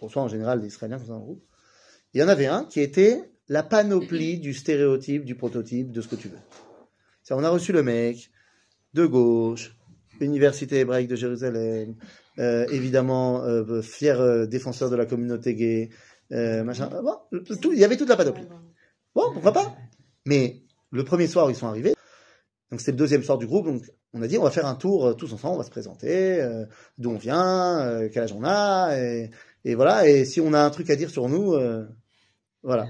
[0.00, 1.44] On reçoit en général des Israéliens dans un groupe.
[2.12, 6.08] Il y en avait un qui était la panoplie du stéréotype, du prototype, de ce
[6.08, 6.38] que tu veux.
[7.30, 8.31] On a reçu le mec
[8.94, 9.76] de gauche,
[10.20, 11.96] Université hébraïque de Jérusalem,
[12.38, 15.90] euh, évidemment euh, fier euh, défenseur de la communauté gay,
[16.32, 16.88] euh, machin.
[16.88, 18.46] Bon, il y avait toute la panoplie.
[19.14, 19.76] Bon, pourquoi pas?
[20.26, 21.94] Mais le premier soir ils sont arrivés,
[22.70, 24.76] donc c'était le deuxième soir du groupe, donc on a dit on va faire un
[24.76, 26.46] tour tous ensemble, on va se présenter,
[26.98, 28.96] d'où on vient, quel âge on a,
[29.64, 31.56] et, voilà, et si on a un truc à dire sur nous,
[32.62, 32.86] voilà.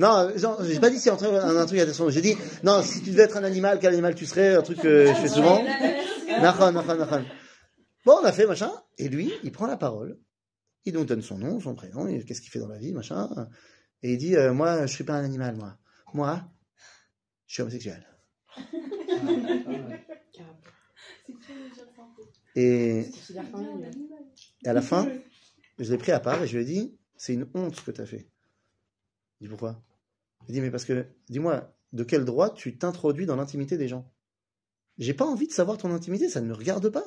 [0.00, 0.32] Non,
[0.62, 3.36] j'ai pas dit a un, un truc nous, j'ai dit non, si tu devais être
[3.36, 5.62] un animal, quel animal tu serais, un truc que je fais souvent.
[8.06, 10.18] Bon, on a fait machin, et lui, il prend la parole,
[10.86, 13.28] il nous donne son nom, son prénom, qu'est-ce qu'il fait dans la vie, machin,
[14.02, 15.76] et il dit euh, moi, je suis pas un animal, moi,
[16.14, 16.48] moi,
[17.46, 18.08] je suis homosexuel.
[22.56, 23.04] Et,
[24.64, 25.06] et à la fin,
[25.78, 27.90] je l'ai pris à part et je lui ai dit, c'est une honte ce que
[27.90, 28.30] tu as fait.
[29.40, 29.82] Il dit pourquoi?
[30.50, 34.12] Il dit, mais parce que, dis-moi, de quel droit tu t'introduis dans l'intimité des gens?
[34.98, 37.04] J'ai pas envie de savoir ton intimité, ça ne me regarde pas.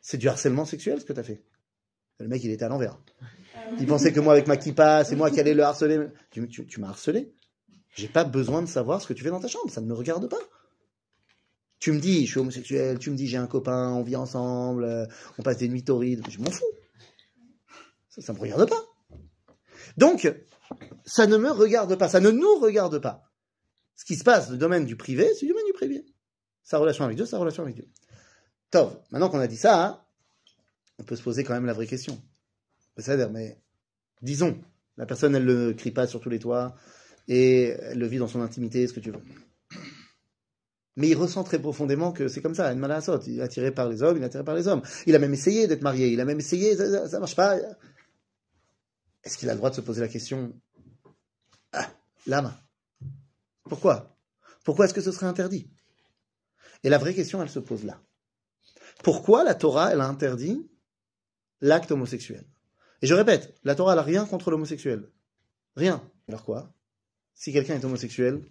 [0.00, 1.44] C'est du harcèlement sexuel ce que tu as fait.
[2.18, 2.98] Le mec, il était à l'envers.
[3.78, 6.08] Il pensait que moi, avec ma kippa, c'est moi qui allais le harceler.
[6.32, 7.32] Tu, m'as harcelé.
[7.94, 9.94] J'ai pas besoin de savoir ce que tu fais dans ta chambre, ça ne me
[9.94, 10.40] regarde pas.
[11.78, 14.82] Tu me dis, je suis homosexuel, tu me dis, j'ai un copain, on vit ensemble,
[14.82, 15.06] euh,
[15.38, 16.64] on passe des nuits torrides, je m'en fous.
[18.08, 18.82] Ça, ça me regarde pas.
[19.96, 20.28] Donc,
[21.04, 23.30] ça ne me regarde pas, ça ne nous regarde pas.
[23.96, 26.04] Ce qui se passe le domaine du privé, c'est le domaine du privé.
[26.64, 27.88] Sa relation avec Dieu, sa relation avec Dieu.
[28.70, 30.00] Tov, maintenant qu'on a dit ça, hein,
[30.98, 32.20] on peut se poser quand même la vraie question.
[32.96, 33.58] C'est-à-dire, mais
[34.22, 34.58] disons,
[34.96, 36.74] la personne, elle ne crie pas sur tous les toits
[37.28, 39.20] et elle le vit dans son intimité, ce que tu veux.
[40.96, 43.20] Mais il ressent très profondément que c'est comme ça, une malasot.
[43.26, 44.82] Il est attiré par les hommes, il est attiré par les hommes.
[45.06, 47.56] Il a même essayé d'être marié, il a même essayé, ça, ça marche pas.
[49.24, 50.52] Est-ce qu'il a le droit de se poser la question
[51.72, 51.90] Ah,
[52.26, 52.54] l'âme.
[53.64, 54.16] Pourquoi?
[54.64, 55.70] Pourquoi est-ce que ce serait interdit?
[56.84, 58.00] Et la vraie question, elle se pose là.
[59.02, 60.68] Pourquoi la Torah, elle a interdit
[61.60, 62.44] l'acte homosexuel?
[63.00, 65.08] Et je répète, la Torah, elle n'a rien contre l'homosexuel.
[65.76, 66.08] Rien.
[66.28, 66.72] Alors quoi?
[67.34, 68.42] Si quelqu'un est homosexuel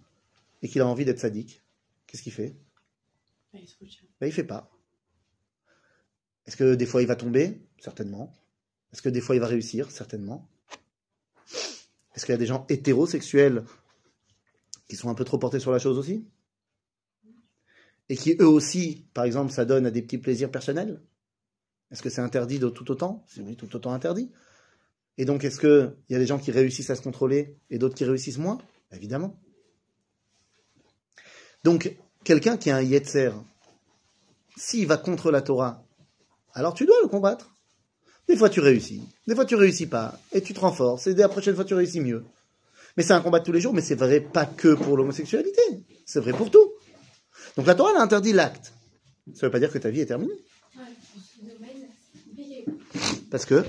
[0.60, 1.62] et qu'il a envie d'être sadique,
[2.06, 2.56] qu'est-ce qu'il fait?
[3.54, 3.66] Ah, il
[4.20, 4.70] ben, Il fait pas.
[6.46, 7.60] Est-ce que des fois il va tomber?
[7.78, 8.34] Certainement.
[8.92, 9.90] Est-ce que des fois il va réussir?
[9.90, 10.48] Certainement.
[12.14, 13.64] Est-ce qu'il y a des gens hétérosexuels
[14.88, 16.26] qui sont un peu trop portés sur la chose aussi
[18.08, 21.00] Et qui eux aussi, par exemple, ça donne à des petits plaisirs personnels
[21.90, 24.30] Est-ce que c'est interdit de tout autant C'est oui, tout autant interdit.
[25.18, 27.94] Et donc, est-ce qu'il y a des gens qui réussissent à se contrôler et d'autres
[27.94, 28.58] qui réussissent moins
[28.92, 29.40] Évidemment.
[31.64, 33.32] Donc, quelqu'un qui a un yetzer,
[34.56, 35.86] s'il va contre la Torah,
[36.54, 37.51] alors tu dois le combattre.
[38.32, 41.28] Des fois tu réussis, des fois tu réussis pas, et tu te renforces, et la
[41.28, 42.24] prochaine fois tu réussis mieux.
[42.96, 45.60] Mais c'est un combat de tous les jours, mais c'est vrai pas que pour l'homosexualité,
[46.06, 46.72] c'est vrai pour tout.
[47.58, 48.72] Donc la Torah elle a interdit l'acte.
[49.34, 50.32] Ça veut pas dire que ta vie est terminée.
[53.30, 53.66] Parce que,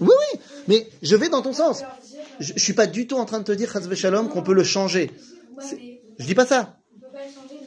[0.00, 1.82] oui, oui, mais je vais dans ton sens.
[2.40, 4.64] Je, je suis pas du tout en train de te dire, Shalom, qu'on peut le
[4.64, 5.10] changer.
[6.18, 6.78] Je dis pas ça.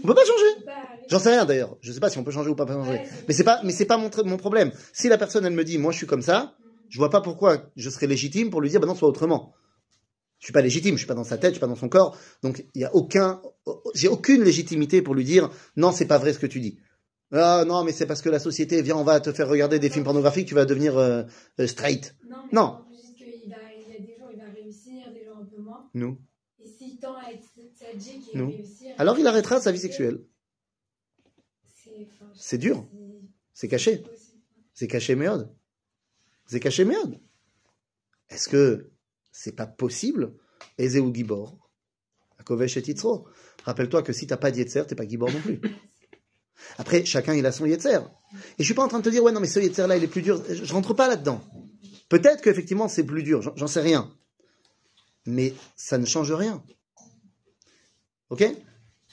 [0.04, 0.66] on peut pas changer.
[1.10, 1.78] J'en sais rien d'ailleurs.
[1.82, 3.02] Je sais pas si on peut changer ou pas changer.
[3.28, 4.72] Mais c'est pas, mais c'est pas mon, problème.
[4.94, 6.56] Si la personne elle me dit, moi je suis comme ça,
[6.88, 9.54] je vois pas pourquoi je serais légitime pour lui dire, bah non, sois autrement.
[10.38, 11.90] Je suis pas légitime, je suis pas dans sa tête, je suis pas dans son
[11.90, 13.42] corps, donc il y a aucun,
[13.94, 16.80] j'ai aucune légitimité pour lui dire, non, c'est pas vrai ce que tu dis.
[17.34, 19.90] Ah non, mais c'est parce que la société, viens, on va te faire regarder des
[19.90, 21.24] films pornographiques, tu vas devenir euh,
[21.60, 22.16] euh, straight.
[22.52, 22.86] Non, Non.
[23.48, 25.90] va, il y a des jours, il va réussir, des jours un peu moins.
[25.94, 26.18] Nous.
[26.64, 27.44] Et s'il tend à être
[27.78, 28.52] sadique et Non.
[28.52, 28.94] réussir.
[28.98, 30.20] Alors il arrêtera sa vie sexuelle.
[32.40, 32.88] C'est dur,
[33.54, 34.04] c'est- caché.
[34.74, 35.54] c'est caché méode.
[36.48, 37.20] C'est caché méode.
[38.30, 38.92] Est-ce que
[39.32, 40.34] c'est pas possible?
[40.78, 41.70] Ezeu Gibor?
[42.38, 43.28] Akovesh et Titzro.
[43.66, 45.60] Rappelle-toi que si t'as pas d'Yetzer, t'es pas Gibor non plus.
[46.78, 48.00] Après, chacun il a son Yetzer.
[48.34, 49.98] Et je suis pas en train de te dire, ouais, non, mais ce Yetzer là,
[49.98, 50.42] il est plus dur.
[50.50, 51.42] Je, rentre pas là-dedans.
[52.08, 54.14] Peut-être qu'effectivement c'est plus dur, j'en sais rien.
[55.26, 56.64] Mais ça ne change rien.
[58.30, 58.46] Ok?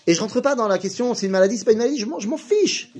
[0.07, 2.07] Et je rentre pas dans la question, c'est une maladie, c'est pas une maladie, je
[2.07, 2.93] m'en je m'en fiche.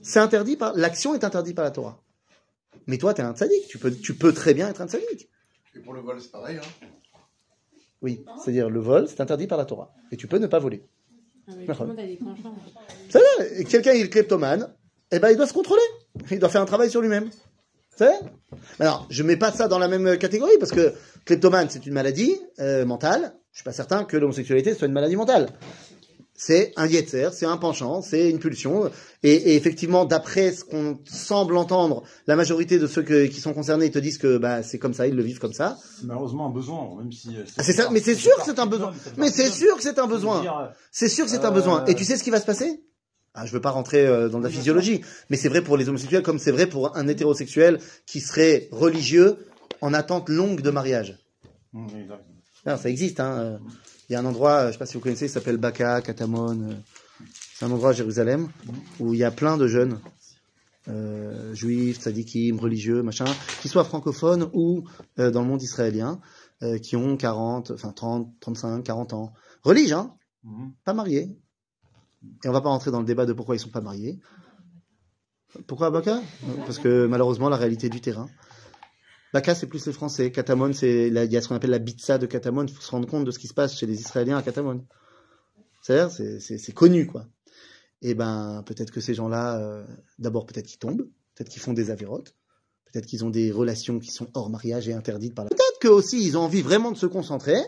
[0.00, 2.02] C'est interdit par, l'action est interdite par la Torah.
[2.86, 5.28] Mais toi, t'es un tzaddik, tu peux, tu peux très bien être un tzaddik.
[5.76, 6.58] Et pour le vol, c'est pareil.
[6.58, 6.86] Hein.
[8.02, 9.94] Oui, c'est-à-dire le vol, c'est interdit par la Torah.
[10.10, 10.84] Et tu peux ne pas voler.
[11.46, 12.54] Ah, mais tout le monde a des penchants.
[13.08, 14.74] Ça va, et quelqu'un est kleptomane,
[15.12, 15.82] eh ben il doit se contrôler.
[16.30, 17.30] Il doit faire un travail sur lui-même.
[17.96, 18.12] C'est
[18.80, 22.36] Alors, je mets pas ça dans la même catégorie parce que kleptomane c'est une maladie
[22.58, 23.34] euh, mentale.
[23.52, 25.48] Je suis pas certain que l'homosexualité soit une maladie mentale.
[26.44, 28.90] C'est un yetzer, c'est un penchant, c'est une pulsion.
[29.22, 33.52] Et, et effectivement, d'après ce qu'on semble entendre, la majorité de ceux que- qui sont
[33.54, 35.78] concernés ils te disent que bah, c'est comme ça, ils le vivent comme ça.
[36.00, 37.28] C'est malheureusement un besoin, même si.
[37.36, 38.92] euh, Ah, c'est ça, mais c'est sûr que c'est un besoin.
[39.18, 40.42] Mais c'est sûr que c'est un besoin.
[40.90, 41.84] C'est sûr que c'est un Euh, besoin.
[41.84, 42.82] Et tu sais ce qui va se passer?
[43.34, 45.00] Ah, Je veux pas rentrer euh, dans la physiologie,
[45.30, 49.36] mais c'est vrai pour les homosexuels comme c'est vrai pour un hétérosexuel qui serait religieux
[49.80, 51.18] en attente longue de mariage.
[51.72, 52.24] Exact.
[52.66, 53.20] Non, ça existe.
[53.20, 53.60] Hein.
[54.12, 56.02] Il y a un endroit, euh, je sais pas si vous connaissez, il s'appelle Baka,
[56.02, 56.60] Katamon.
[56.60, 56.74] euh,
[57.54, 58.46] C'est un endroit à Jérusalem
[59.00, 59.98] où il y a plein de jeunes
[60.88, 63.24] euh, juifs, tzadikim, religieux, machin,
[63.62, 64.84] qui soient francophones ou
[65.18, 66.20] euh, dans le monde israélien,
[66.62, 69.32] euh, qui ont 40, enfin 30, 35, 40 ans.
[69.62, 70.72] Religieux, hein Mhm.
[70.84, 71.34] pas mariés.
[72.44, 74.18] Et on va pas rentrer dans le débat de pourquoi ils sont pas mariés.
[75.66, 76.20] Pourquoi Baka
[76.66, 78.28] Parce que malheureusement, la réalité du terrain.
[79.32, 80.30] Baka, c'est plus les Français.
[80.30, 82.66] Katamon, c'est il y a ce qu'on appelle la bitsa de Katamon.
[82.66, 84.84] Il faut se rendre compte de ce qui se passe chez les Israéliens à Katamon.
[85.82, 87.26] C'est-à-dire, c'est- connu, quoi.
[88.02, 89.84] Et ben, peut-être que ces gens-là, euh,
[90.18, 92.34] d'abord, peut-être qu'ils tombent, peut-être qu'ils font des avérotes,
[92.86, 95.48] peut-être qu'ils ont des relations qui sont hors mariage et interdites par la.
[95.50, 97.58] Peut-être que aussi ils ont envie vraiment de se concentrer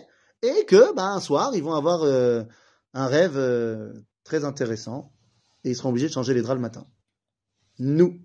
[0.42, 2.42] et que, ben, un soir, ils vont avoir euh,
[2.92, 5.12] un rêve euh, très intéressant
[5.64, 6.86] et ils seront obligés de changer les draps le matin.
[7.78, 8.20] Nous,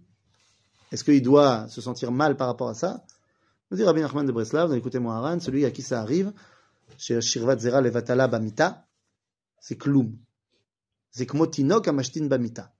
[0.91, 3.05] est-ce qu'il doit se sentir mal par rapport à ça?
[3.71, 6.33] Nous dit Rabbi Nachman de Breslav, écoutez-moi Haran, celui à qui ça arrive,
[6.97, 8.87] chez Shirvat Zera Levatala Bamita,
[9.59, 10.17] c'est Kloum.
[11.11, 12.73] C'est Kmotinok Amashtin Bamita.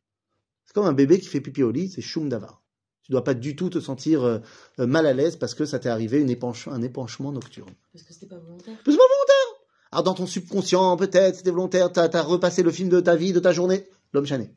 [0.66, 2.62] C'est comme un bébé qui fait pipi au lit, c'est Shum Davar.
[3.04, 4.40] Tu dois pas du tout te sentir euh,
[4.78, 7.74] mal à l'aise parce que ça t'est arrivé une épanche- un épanchement nocturne.
[7.92, 8.76] Parce que c'était pas volontaire.
[8.76, 9.66] Mais c'est pas volontaire.
[9.92, 13.34] Alors dans ton subconscient, peut-être, c'était volontaire, t'as as repassé le film de ta vie,
[13.34, 13.88] de ta journée.
[14.14, 14.52] L'homme chané.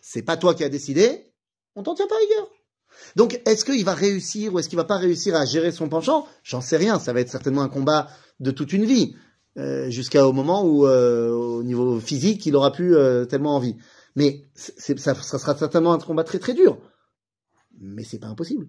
[0.00, 1.30] C'est pas toi qui as décidé,
[1.74, 2.48] on t'en tient pas rigueur.
[3.16, 6.26] Donc, est-ce qu'il va réussir ou est-ce qu'il va pas réussir à gérer son penchant?
[6.42, 6.98] J'en sais rien.
[6.98, 8.08] Ça va être certainement un combat
[8.40, 9.14] de toute une vie,
[9.56, 13.76] euh, jusqu'au moment où, euh, au niveau physique, il aura plus euh, tellement envie.
[14.14, 16.78] Mais ça, ça sera certainement un combat très très dur.
[17.80, 18.68] Mais c'est pas impossible.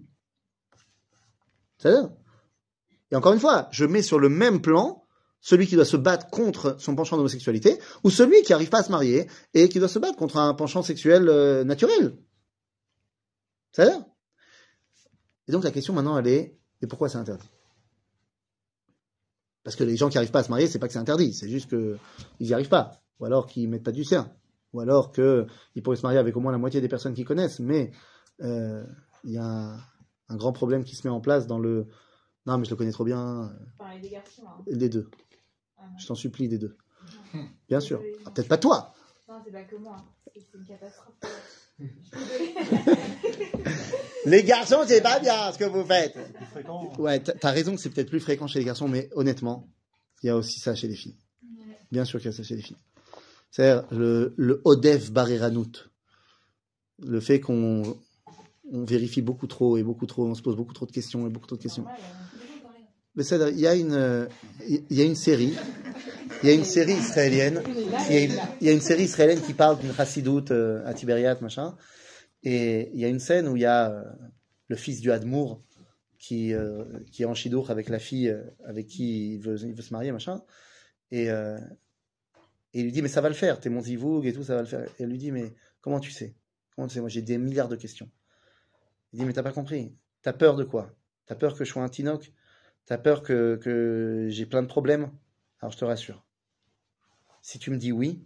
[1.78, 2.10] C'est-à-dire
[3.12, 5.04] et encore une fois, je mets sur le même plan
[5.40, 8.82] celui qui doit se battre contre son penchant d'homosexualité ou celui qui n'arrive pas à
[8.84, 11.24] se marier et qui doit se battre contre un penchant sexuel
[11.64, 12.16] naturel.
[13.72, 14.04] C'est-à-dire
[15.50, 17.50] Et donc la question maintenant, elle est, et pourquoi c'est interdit?
[19.64, 21.32] Parce que les gens qui n'arrivent pas à se marier, c'est pas que c'est interdit,
[21.34, 21.98] c'est juste qu'ils
[22.38, 23.02] n'y arrivent pas.
[23.18, 24.32] Ou alors qu'ils mettent pas du sien.
[24.72, 25.48] Ou alors qu'ils
[25.82, 27.58] pourraient se marier avec au moins la moitié des personnes qu'ils connaissent.
[27.58, 27.90] Mais
[28.42, 28.86] euh,
[29.24, 29.76] il y a un,
[30.28, 31.88] un grand problème qui se met en place dans le...
[32.46, 33.52] Non, mais je le connais trop bien.
[33.76, 34.62] Parler des garçons, hein.
[34.68, 35.10] Les deux.
[35.78, 35.82] Ah.
[35.98, 36.76] Je t'en supplie, des deux.
[37.68, 38.00] Bien sûr.
[38.24, 38.94] Ah, Peut-être pas toi.
[39.28, 39.96] Non, c'est pas que moi.
[40.32, 41.16] C'est c'est une catastrophe.
[44.26, 46.12] Les garçons, c'est pas bien ce que vous faites.
[46.12, 46.92] Plus fréquent.
[46.98, 49.66] Ouais, t'as raison que c'est peut-être plus fréquent chez les garçons, mais honnêtement,
[50.22, 51.16] il y a aussi ça chez les filles.
[51.90, 52.76] Bien sûr qu'il y a ça chez les filles.
[53.50, 55.88] C'est-à-dire le, le Odef Bareranout.
[57.02, 57.96] Le fait qu'on
[58.72, 61.30] on vérifie beaucoup trop et beaucoup trop, on se pose beaucoup trop de questions et
[61.30, 61.84] beaucoup trop de questions.
[61.88, 61.94] Hein.
[63.16, 64.28] Mais il y a une,
[64.68, 65.54] il y a une série,
[66.42, 67.62] il y a une série israélienne,
[68.10, 71.76] il y a une, série israélienne qui parle d'une chassidoute euh, à Tibériat, machin,
[72.42, 74.04] et il y a une scène où il y a euh,
[74.68, 75.60] le fils du Hadmour
[76.18, 80.12] qui, euh, qui est en chidour avec la fille avec qui il veut, se marier,
[80.12, 80.42] machin,
[81.10, 81.28] et,
[82.72, 84.60] il lui dit, mais ça va le faire, t'es mon zivoug et tout, ça va
[84.60, 84.84] le faire.
[84.84, 86.36] Et elle lui dit, mais comment tu sais?
[86.76, 87.00] Comment tu sais?
[87.00, 88.08] Moi j'ai des milliards de questions.
[89.12, 89.92] Il dit, mais t'as pas compris.
[90.22, 90.94] T'as peur de quoi?
[91.26, 92.32] T'as peur que je sois un tinoc
[92.86, 95.10] T'as peur que j'ai plein de problèmes?
[95.60, 96.24] Alors je te rassure.
[97.42, 98.24] Si tu me dis oui,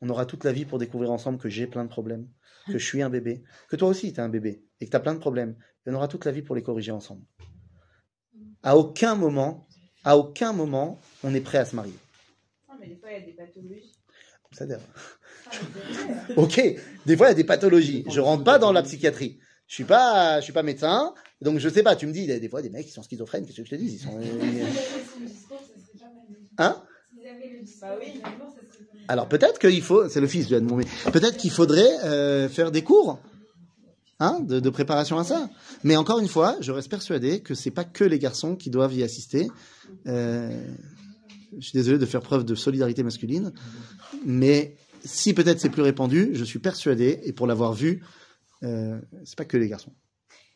[0.00, 2.28] on aura toute la vie pour découvrir ensemble que j'ai plein de problèmes,
[2.66, 5.14] que je suis un bébé, que toi aussi t'es un bébé et que t'as plein
[5.14, 5.56] de problèmes.
[5.86, 7.22] Et on aura toute la vie pour les corriger ensemble.
[8.62, 9.66] À aucun moment,
[10.04, 11.94] à aucun moment, on est prêt à se marier.
[12.68, 13.94] Non, mais des fois, il y a des pathologies.
[14.52, 14.80] C'est-à-dire,
[15.46, 15.50] Ah,
[16.36, 16.60] ok,
[17.06, 18.04] des fois il y a des pathologies.
[18.08, 19.38] Je rentre pas dans la psychiatrie.
[19.66, 21.94] Je suis pas, je suis pas médecin, donc je sais pas.
[21.94, 23.44] Tu me dis, il y a des fois des mecs qui sont schizophrènes.
[23.44, 24.18] Qu'est-ce que je te dis Ils sont.
[26.58, 26.82] Hein.
[29.08, 33.20] Alors peut-être qu'il faut, c'est le fils peut-être qu'il faudrait euh, faire des cours
[34.20, 35.48] hein, de, de préparation à ça.
[35.84, 38.94] Mais encore une fois, je reste persuadé que c'est pas que les garçons qui doivent
[38.94, 39.48] y assister.
[40.06, 40.50] Euh,
[41.56, 43.52] je suis désolé de faire preuve de solidarité masculine,
[44.26, 48.04] mais si peut-être c'est plus répandu, je suis persuadé, et pour l'avoir vu,
[48.62, 49.92] euh, c'est pas que les garçons.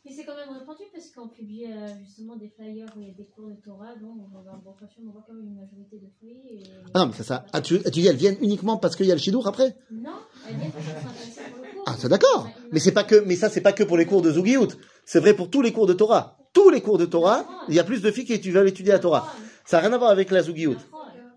[0.04, 3.08] Mais c'est quand même répandu parce quand on publie euh, justement des flyers où il
[3.08, 5.56] y a des cours de Torah, donc on va voir on voit quand même une
[5.56, 6.42] majorité de fruits.
[6.50, 6.62] Et...
[6.94, 7.44] Ah non, mais ça, ça.
[7.52, 9.76] Ah, tu, tu dis, elles viennent uniquement parce qu'il y a le chidour après?
[9.90, 10.10] Non,
[10.48, 11.84] elles viennent parce qu'elles sont pour le cours.
[11.86, 12.48] Ah, c'est d'accord.
[12.70, 14.68] Mais c'est pas que, mais ça, c'est pas que pour les cours de Zugiout.
[15.04, 16.38] C'est vrai pour tous les cours de Torah.
[16.52, 18.98] Tous les cours de Torah, il y a plus de filles qui veulent étudier la
[18.98, 19.34] Torah.
[19.64, 20.76] Ça n'a rien à voir avec la Zugiout.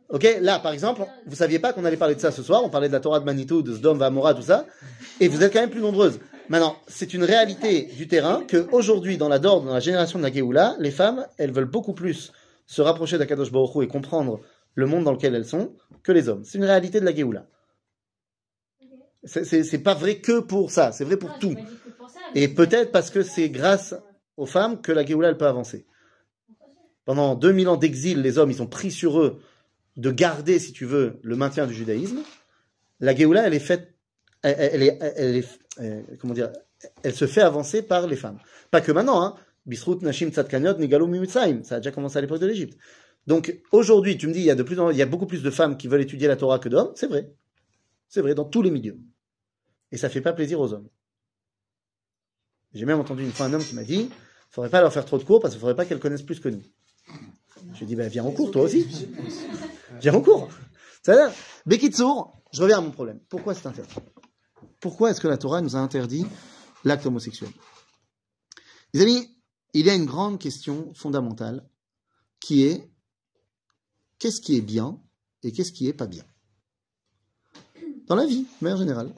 [0.10, 2.62] Ok, là, par exemple, vous saviez pas qu'on allait parler de ça ce soir.
[2.63, 4.67] On parlait de la Torah de Manitou, de Sdom, Vamora, tout ça.
[5.19, 6.19] Et vous êtes quand même plus nombreuses.
[6.49, 10.23] Maintenant, c'est une réalité du terrain que aujourd'hui, dans la Dord, dans la génération de
[10.23, 12.31] la Géoula, les femmes, elles veulent beaucoup plus
[12.67, 14.41] se rapprocher d'Akadosh Baruch Hu et comprendre
[14.75, 16.43] le monde dans lequel elles sont que les hommes.
[16.43, 17.47] C'est une réalité de la Géoula.
[19.23, 21.55] C'est- pas vrai que pour ça, c'est vrai pour Non, tout.
[21.97, 23.95] pour ça, Et peut-être parce que c'est grâce
[24.38, 25.86] aux femmes que la Géoula, elle peut avancer.
[27.05, 29.41] Pendant 2000 ans d'exil, les hommes, ils ont pris sur eux
[29.97, 32.19] de garder, si tu veux, le maintien du judaïsme.
[32.99, 33.93] La Géoula, elle est faite,
[34.43, 35.60] elle, elle est, elle est,
[36.19, 36.51] comment dire,
[37.03, 38.39] elle se fait avancer par les femmes.
[38.71, 39.35] Pas que maintenant, hein.
[39.65, 41.63] Bisrut, Nashim, Tzadkaniot, Nigalo, Mimitzaim.
[41.63, 42.77] Ça a déjà commencé à l'époque de l'Égypte.
[43.25, 45.25] Donc, aujourd'hui, tu me dis, il y a de plus en, il y a beaucoup
[45.25, 46.91] plus de femmes qui veulent étudier la Torah que d'hommes.
[46.95, 47.33] C'est vrai.
[48.07, 48.99] C'est vrai, dans tous les milieux.
[49.91, 50.88] Et ça fait pas plaisir aux hommes.
[52.73, 54.09] J'ai même entendu une fois un homme qui m'a dit,
[54.51, 56.49] faudrait pas leur faire trop de cours parce qu'il faudrait pas qu'elles connaissent plus que
[56.49, 56.61] nous.
[57.73, 58.85] Je lui ai dit, bah, viens en cours, toi aussi.
[60.01, 60.49] Viens en cours.
[61.01, 61.31] Ça
[61.65, 63.19] Bekitsour, je reviens à mon problème.
[63.29, 63.95] Pourquoi c'est interdit?
[64.85, 66.27] Pourquoi est-ce que la Torah nous a interdit
[66.83, 67.49] l'acte homosexuel?
[68.93, 69.27] Les amis,
[69.73, 71.67] il y a une grande question fondamentale
[72.39, 72.87] qui est
[74.19, 75.01] qu'est-ce qui est bien
[75.41, 76.23] et qu'est-ce qui est pas bien?
[78.05, 79.11] Dans la vie, de manière générale.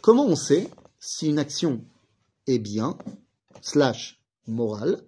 [0.00, 1.84] Comment on sait si une action
[2.46, 2.96] est bien,
[3.60, 5.06] slash morale,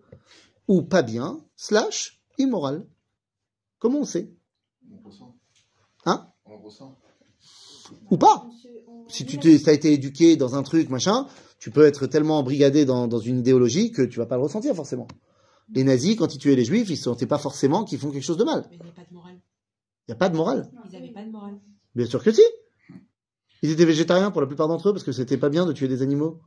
[0.68, 2.86] ou pas bien, slash immorale?
[3.78, 4.30] Comment on sait?
[4.90, 5.34] On ressent.
[6.04, 6.30] Hein?
[6.44, 6.98] On ressent.
[8.10, 8.46] Ou pas
[9.08, 11.26] Si tu t'es, t'as été éduqué dans un truc, machin,
[11.58, 14.74] tu peux être tellement embrigadé dans, dans une idéologie que tu vas pas le ressentir
[14.74, 15.08] forcément.
[15.74, 18.24] Les nazis, quand ils tuaient les juifs, ils ne sentaient pas forcément qu'ils font quelque
[18.24, 18.66] chose de mal.
[18.70, 19.40] Mais il n'y avait pas de morale.
[20.06, 20.70] Il n'y a pas de morale.
[20.84, 21.60] Ils n'avaient pas de morale.
[21.94, 22.42] Bien sûr que si.
[23.62, 25.88] Ils étaient végétariens pour la plupart d'entre eux parce que c'était pas bien de tuer
[25.88, 26.40] des animaux.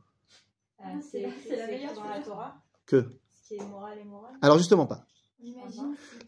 [0.78, 2.20] Ah, c'est c'est la meilleure dans la.
[2.20, 2.62] Torah.
[2.86, 3.06] Que.
[3.30, 4.34] Ce qui est moral et moral.
[4.42, 5.06] Alors justement pas.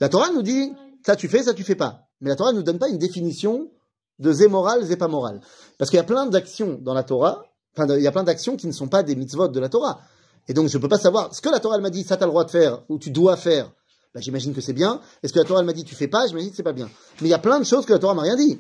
[0.01, 0.73] La Torah nous dit,
[1.05, 2.09] ça tu fais, ça tu fais pas.
[2.21, 3.71] Mais la Torah ne nous donne pas une définition
[4.19, 5.41] de zé moral, zé pas moral.
[5.79, 7.45] Parce qu'il y a plein d'actions dans la Torah,
[7.77, 10.01] enfin, il y a plein d'actions qui ne sont pas des mitzvot de la Torah.
[10.49, 12.25] Et donc, je peux pas savoir, ce que la Torah elle m'a dit, ça t'as
[12.25, 13.71] le droit de faire, ou tu dois faire,
[14.15, 15.01] bah, j'imagine que c'est bien.
[15.23, 16.89] Est-ce que la Torah elle m'a dit, tu fais pas, j'imagine que c'est pas bien.
[17.21, 18.59] Mais il y a plein de choses que la Torah m'a rien dit.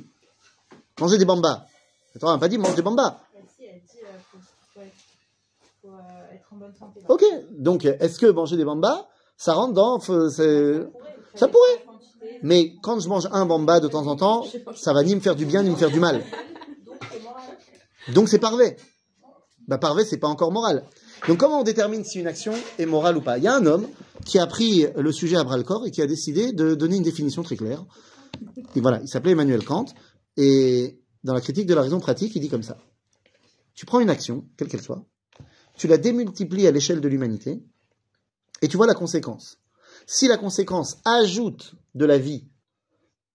[1.00, 1.64] Manger des bambas.
[2.14, 3.18] La Torah m'a pas dit, mange des bambas.
[6.50, 7.00] En bonne santé.
[7.08, 7.22] Ok.
[7.50, 11.84] Donc, est-ce que manger des bambas, ça rentre dans, Ça pourrait.
[12.42, 14.46] Mais quand je mange un bamba de temps en temps,
[14.76, 16.22] ça va ni me faire du bien, ni me faire du mal.
[16.86, 17.44] donc c'est moral.
[18.14, 18.76] Donc c'est parvé.
[19.66, 20.84] Bah parvé, c'est pas encore moral.
[21.26, 23.38] Donc comment on détermine si une action est morale ou pas?
[23.38, 23.86] Il y a un homme
[24.24, 26.96] qui a pris le sujet à bras le corps et qui a décidé de donner
[26.96, 27.84] une définition très claire.
[28.76, 29.86] Et voilà, il s'appelait Emmanuel Kant
[30.36, 32.78] et dans la critique de la raison pratique, il dit comme ça.
[33.74, 35.04] Tu prends une action, quelle qu'elle soit,
[35.76, 37.62] tu la démultiplies à l'échelle de l'humanité
[38.62, 39.58] et tu vois la conséquence.
[40.06, 42.48] Si la conséquence ajoute de la vie,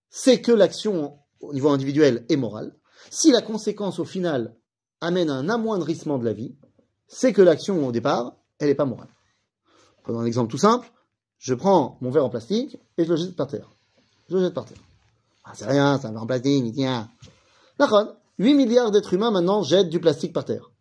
[0.10, 2.76] c'est que l'action au niveau individuel est morale.
[3.10, 4.56] Si la conséquence au final
[5.02, 6.56] amène à un amoindrissement de la vie,
[7.08, 9.10] c'est que l'action au départ, elle n'est pas morale.
[10.04, 10.92] Prenons un exemple tout simple.
[11.38, 13.70] Je prends mon verre en plastique et je le jette par terre.
[14.30, 14.78] Je le jette par terre.
[15.44, 17.10] Ah, c'est rien, c'est un verre en plastique, il tient.
[17.78, 18.16] D'accord.
[18.39, 20.72] 8 milliards d'êtres humains maintenant jettent du plastique par terre.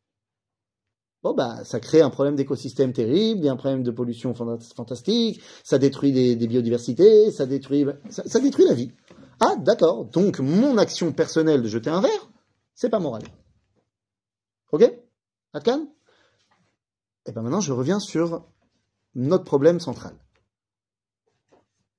[1.23, 4.33] Bon, bah, ça crée un problème d'écosystème terrible, il y a un problème de pollution
[4.33, 8.91] fanta- fantastique, ça détruit des, des biodiversités, ça détruit, ça, ça détruit la vie.
[9.39, 10.05] Ah, d'accord.
[10.07, 12.31] Donc, mon action personnelle de jeter un verre,
[12.75, 13.23] c'est pas moral.
[14.73, 14.93] Ok?
[15.53, 15.87] Atkan?
[17.27, 18.45] Et bien maintenant, je reviens sur
[19.15, 20.15] notre problème central.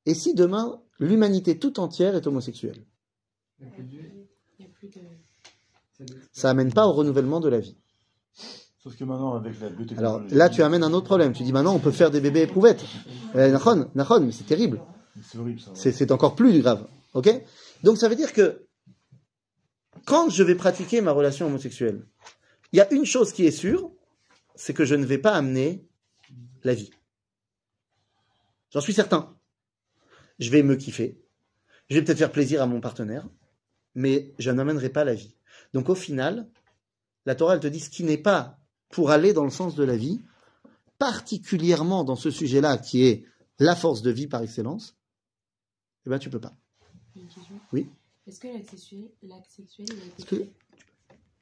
[0.05, 2.83] Et si demain, l'humanité tout entière est homosexuelle?
[6.33, 7.77] Ça amène pas au renouvellement de la vie.
[8.83, 9.97] Sauf que maintenant, avec la biotechnologie.
[9.97, 11.31] Alors là, tu amènes un autre problème.
[11.31, 12.83] Tu dis maintenant, on peut faire des bébés éprouvettes.
[13.33, 14.81] Euh, Nachon, Nachon, mais c'est terrible.
[15.21, 15.69] C'est horrible, ça.
[15.69, 15.75] ouais.
[15.77, 16.85] C'est c'est encore plus grave.
[17.13, 17.29] Ok?
[17.83, 18.67] Donc ça veut dire que
[20.05, 22.05] quand je vais pratiquer ma relation homosexuelle,
[22.73, 23.89] il y a une chose qui est sûre,
[24.55, 25.87] c'est que je ne vais pas amener
[26.65, 26.91] la vie.
[28.71, 29.33] J'en suis certain.
[30.39, 31.21] Je vais me kiffer.
[31.89, 33.29] Je vais peut-être faire plaisir à mon partenaire,
[33.95, 35.37] mais je n'amènerai pas la vie.
[35.73, 36.49] Donc au final,
[37.25, 38.59] la Torah elle te dit ce qui n'est pas
[38.93, 40.21] pour aller dans le sens de la vie,
[40.99, 43.25] particulièrement dans ce sujet-là qui est
[43.57, 44.95] la force de vie par excellence,
[46.05, 46.53] eh ben tu peux pas.
[47.15, 47.89] Une question Oui.
[48.27, 50.47] Est-ce que l'acte sexuel, l'acte sexuel, a été Est-ce que-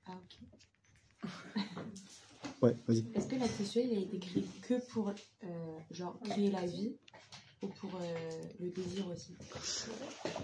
[0.08, 1.30] Ah, ok.
[2.62, 3.04] Ouais, vas-y.
[3.16, 6.96] Est-ce que l'acte sexuel il a été créé que pour euh, genre créer la vie
[7.64, 9.34] ou pour euh, le désir aussi?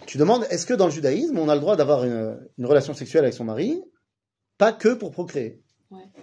[0.08, 2.94] Tu demandes, est-ce que dans le judaïsme, on a le droit d'avoir une, une relation
[2.94, 3.82] sexuelle avec son mari,
[4.58, 5.62] pas que pour procréer.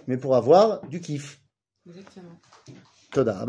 [0.07, 1.41] Mais pour avoir du kiff
[1.87, 2.39] Exactement.
[3.11, 3.45] Toda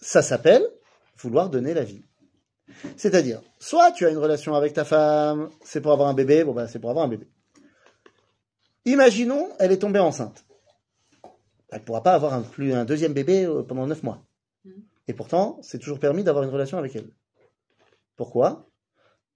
[0.00, 0.68] ça s'appelle
[1.16, 2.02] vouloir donner la vie.
[2.96, 6.52] C'est-à-dire, soit tu as une relation avec ta femme, c'est pour avoir un bébé, bon
[6.52, 7.28] bah c'est pour avoir un bébé.
[8.84, 10.44] Imaginons, elle est tombée enceinte.
[11.70, 14.24] Elle ne pourra pas avoir un, plus un deuxième bébé euh, pendant neuf mois.
[14.64, 14.82] Mhm.
[15.08, 17.10] Et pourtant, c'est toujours permis d'avoir une relation avec elle.
[18.16, 18.66] Pourquoi?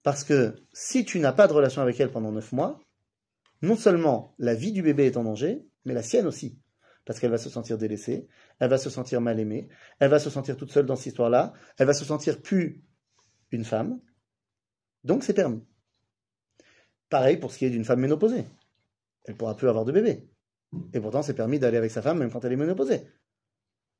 [0.03, 2.79] Parce que si tu n'as pas de relation avec elle pendant neuf mois,
[3.65, 6.59] non seulement la vie du bébé est en danger, mais la sienne aussi.
[7.05, 8.27] Parce qu'elle va se sentir délaissée,
[8.59, 9.67] elle va se sentir mal aimée,
[9.99, 12.83] elle va se sentir toute seule dans cette histoire-là, elle va se sentir plus
[13.51, 13.99] une femme.
[15.03, 15.63] Donc c'est permis.
[17.09, 18.45] Pareil pour ce qui est d'une femme ménopausée.
[19.25, 20.27] Elle pourra plus avoir de bébé.
[20.93, 23.03] Et pourtant c'est permis d'aller avec sa femme même quand elle est ménopausée.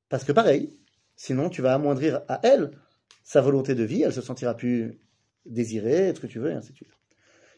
[0.10, 0.80] Parce que pareil,
[1.16, 2.72] sinon tu vas amoindrir à elle
[3.24, 5.00] sa volonté de vie, elle se sentira plus
[5.46, 6.92] désirée, ce que tu veux, et ainsi de suite.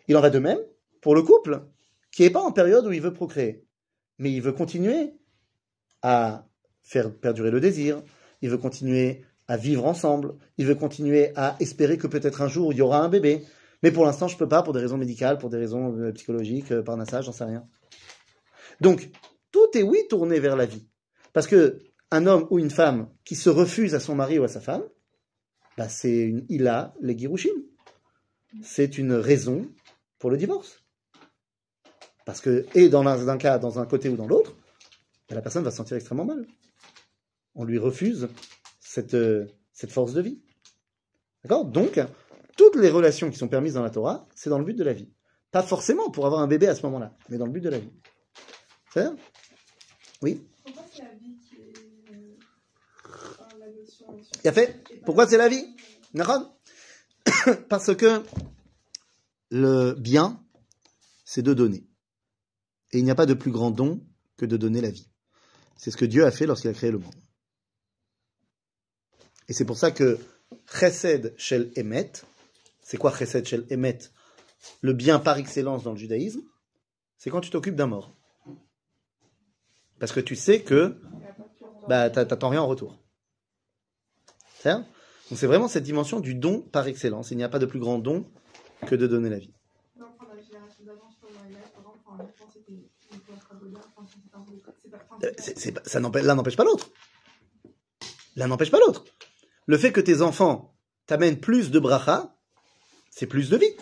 [0.08, 0.60] Il en va de même
[1.02, 1.62] pour le couple
[2.18, 3.64] qui n'est pas en période où il veut procréer,
[4.18, 5.14] mais il veut continuer
[6.02, 6.48] à
[6.82, 8.02] faire perdurer le désir,
[8.42, 12.74] il veut continuer à vivre ensemble, il veut continuer à espérer que peut-être un jour
[12.74, 13.44] il y aura un bébé.
[13.84, 16.72] Mais pour l'instant, je peux pas pour des raisons médicales, pour des raisons euh, psychologiques,
[16.72, 17.68] euh, par nassage, j'en sais rien.
[18.82, 19.12] Donc,
[19.52, 20.88] tout est oui tourné vers la vie.
[21.34, 24.48] Parce que un homme ou une femme qui se refuse à son mari ou à
[24.48, 24.86] sa femme,
[25.78, 27.54] bah c'est une ila, les girouchim.
[28.64, 29.70] C'est une raison
[30.18, 30.87] pour le divorce.
[32.28, 34.54] Parce que, et dans un, un cas, dans un côté ou dans l'autre,
[35.30, 36.46] bah, la personne va se sentir extrêmement mal.
[37.56, 38.28] On lui refuse
[38.82, 40.42] cette, euh, cette force de vie.
[41.46, 41.64] D'accord?
[41.64, 42.02] Donc,
[42.58, 44.92] toutes les relations qui sont permises dans la Torah, c'est dans le but de la
[44.92, 45.10] vie.
[45.52, 47.80] Pas forcément pour avoir un bébé à ce moment-là, mais dans le but de la
[47.80, 47.94] vie.
[48.94, 49.16] C'est ça
[50.22, 50.46] Oui?
[50.66, 51.74] Pourquoi c'est la vie qui est
[52.12, 52.36] euh,
[53.06, 54.08] enfin, la notion
[54.52, 55.66] fait Pourquoi c'est la vie?
[57.70, 58.22] Parce que
[59.50, 60.44] le bien,
[61.24, 61.87] c'est de donner.
[62.92, 64.02] Et il n'y a pas de plus grand don
[64.38, 65.10] que de donner la vie.
[65.76, 67.16] C'est ce que Dieu a fait lorsqu'il a créé le monde.
[69.48, 70.18] Et c'est pour ça que
[70.72, 72.12] Chesed Shel Emet,
[72.82, 74.00] c'est quoi Chesed Shel Emet?
[74.82, 76.42] Le bien par excellence dans le judaïsme,
[77.18, 78.14] c'est quand tu t'occupes d'un mort.
[80.00, 81.00] Parce que tu sais que
[81.88, 82.98] bah, t'a- t'attends rien en retour.
[84.60, 84.86] C'est Donc
[85.40, 87.32] c'est vraiment cette dimension du don par excellence.
[87.32, 88.26] Il n'y a pas de plus grand don
[88.88, 89.54] que de donner la vie.
[95.86, 96.90] Ça n'empêche- L'un n'empêche pas l'autre.
[98.36, 99.06] L'un n'empêche pas l'autre.
[99.66, 100.76] Le fait que tes enfants
[101.06, 102.36] t'amènent plus de bracha,
[103.10, 103.76] c'est plus de vie.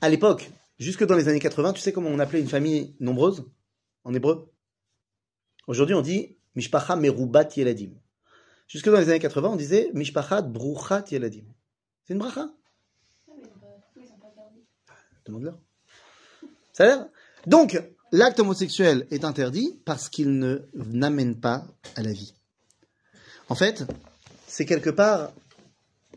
[0.00, 3.44] À l'époque, jusque dans les années 80, tu sais comment on appelait une famille nombreuse
[4.04, 4.52] en hébreu?
[5.66, 7.92] Aujourd'hui, on dit Mishpacha Merubat Yeladim.
[8.68, 11.44] Jusque dans les années 80, on disait Mishpachat Bruchat Yeladim.
[12.04, 12.48] C'est une bracha?
[15.24, 15.58] Demande-leur.
[16.72, 17.06] Ça a l'air?
[17.46, 17.80] Donc,
[18.12, 21.66] l'acte homosexuel est interdit parce qu'il ne n'amène pas
[21.96, 22.34] à la vie.
[23.48, 23.84] En fait,
[24.46, 25.32] c'est quelque part,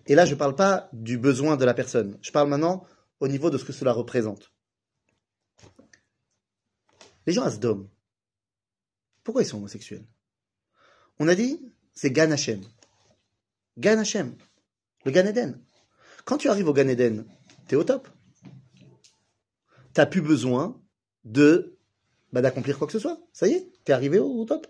[0.06, 2.86] et là je ne parle pas du besoin de la personne, je parle maintenant
[3.20, 4.52] au niveau de ce que cela représente.
[7.26, 7.90] Les gens à Sdom,
[9.24, 10.06] pourquoi ils sont homosexuels?
[11.18, 11.60] On a dit,
[11.94, 12.62] c'est Gan Hashem.
[13.78, 14.36] Gan Hashem,
[15.06, 15.60] le Gan Eden.
[16.24, 17.26] Quand tu arrives au Gan Eden,
[17.68, 18.08] t'es au top.
[19.94, 20.80] T'as plus besoin
[21.26, 21.78] de
[22.32, 23.20] bah, d'accomplir quoi que ce soit.
[23.34, 24.68] Ça y est, t'es arrivé au, au top.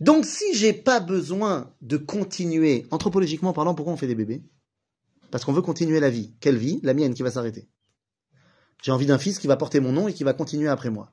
[0.00, 4.42] Donc si j'ai pas besoin de continuer, anthropologiquement parlant, pourquoi on fait des bébés?
[5.30, 6.34] Parce qu'on veut continuer la vie.
[6.40, 6.80] Quelle vie?
[6.82, 7.68] La mienne qui va s'arrêter.
[8.82, 11.12] J'ai envie d'un fils qui va porter mon nom et qui va continuer après moi.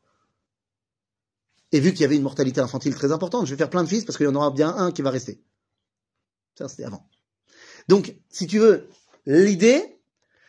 [1.71, 3.89] Et vu qu'il y avait une mortalité infantile très importante, je vais faire plein de
[3.89, 5.41] fils parce qu'il y en aura bien un qui va rester.
[6.55, 7.09] Ça, c'était avant.
[7.87, 8.89] Donc, si tu veux,
[9.25, 10.01] l'idée,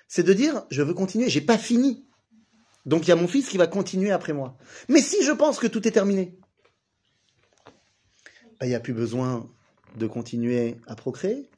[0.09, 2.05] c'est de dire, je veux continuer, j'ai pas fini.
[2.85, 4.57] Donc il y a mon fils qui va continuer après moi.
[4.89, 6.39] Mais si je pense que tout est terminé,
[8.59, 9.51] ben, il n'y a plus besoin
[9.97, 11.51] de continuer à procréer.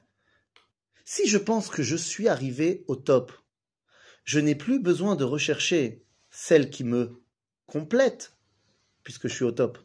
[1.05, 3.33] Si je pense que je suis arrivé au top,
[4.25, 7.23] je n'ai plus besoin de rechercher celle qui me
[7.67, 8.37] complète,
[9.03, 9.79] puisque je suis au top.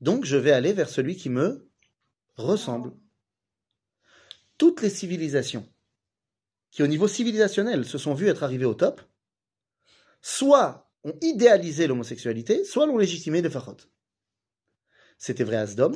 [0.00, 1.70] Donc je vais aller vers celui qui me
[2.36, 2.92] ressemble.
[4.58, 5.68] Toutes les civilisations
[6.70, 9.00] qui, au niveau civilisationnel, se sont vues être arrivées au top,
[10.26, 13.76] soit ont idéalisé l'homosexualité, soit l'ont légitimé de Fachot.
[15.18, 15.92] C'était vrai à Sdom,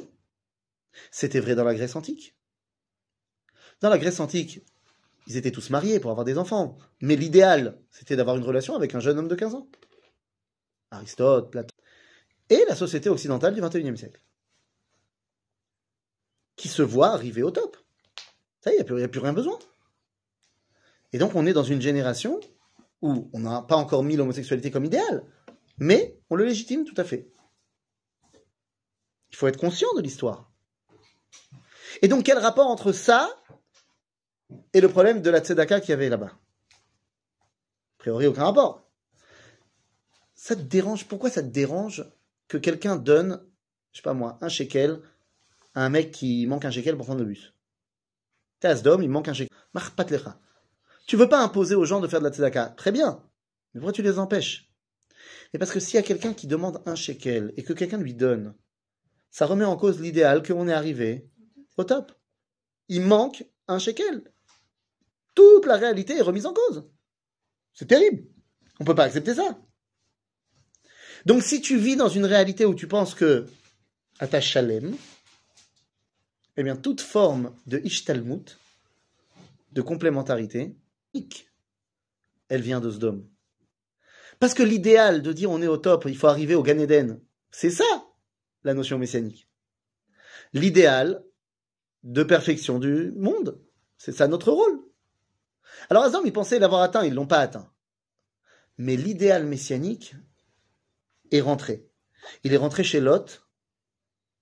[1.10, 2.36] c'était vrai dans la Grèce antique.
[3.80, 4.60] Dans la Grèce antique,
[5.26, 8.94] ils étaient tous mariés pour avoir des enfants, mais l'idéal, c'était d'avoir une relation avec
[8.94, 9.68] un jeune homme de 15 ans.
[10.92, 11.74] Aristote, Platon,
[12.50, 14.22] et la société occidentale du XXIe siècle,
[16.54, 17.76] qui se voit arriver au top.
[18.60, 19.58] Ça, n'y a, plus- il y a plus rien besoin.
[21.12, 22.38] Et donc, on est dans une génération
[23.02, 25.24] où on n'a pas encore mis l'homosexualité comme idéal,
[25.78, 27.30] mais on le légitime tout à fait.
[29.30, 30.50] Il faut être conscient de l'histoire.
[32.02, 33.30] Et donc, quel rapport entre ça
[34.72, 36.32] et le problème de la tzedaka qu'il y avait là-bas?
[36.32, 38.88] A priori, aucun rapport.
[40.34, 42.04] Ça te dérange Pourquoi ça te dérange
[42.48, 43.46] que quelqu'un donne,
[43.92, 45.00] je sais pas moi, un shekel
[45.74, 47.54] à un mec qui manque un shekel pour prendre le bus?
[48.58, 49.56] T'es il manque un shekel.
[51.10, 53.20] Tu veux pas imposer aux gens de faire de la tzedaka Très bien.
[53.74, 54.70] Mais pourquoi tu les empêches?
[55.52, 58.14] Mais parce que s'il y a quelqu'un qui demande un shekel et que quelqu'un lui
[58.14, 58.54] donne,
[59.28, 61.28] ça remet en cause l'idéal qu'on est arrivé
[61.76, 62.12] au top.
[62.86, 64.22] Il manque un shekel.
[65.34, 66.88] Toute la réalité est remise en cause.
[67.74, 68.28] C'est terrible.
[68.78, 69.58] On peut pas accepter ça.
[71.26, 73.48] Donc si tu vis dans une réalité où tu penses que
[74.20, 74.94] à ta chalem,
[76.56, 78.60] eh bien toute forme de ishtalmut,
[79.72, 80.76] de complémentarité,
[82.48, 83.26] elle vient de Sdom.
[84.38, 87.20] Parce que l'idéal de dire on est au top, il faut arriver au Gan Eden,
[87.50, 87.84] c'est ça
[88.64, 89.48] la notion messianique.
[90.52, 91.24] L'idéal
[92.02, 93.60] de perfection du monde,
[93.96, 94.80] c'est ça notre rôle.
[95.88, 97.70] Alors Sdom, ils pensaient l'avoir atteint, ils l'ont pas atteint.
[98.78, 100.14] Mais l'idéal messianique
[101.30, 101.86] est rentré.
[102.44, 103.46] Il est rentré chez Lot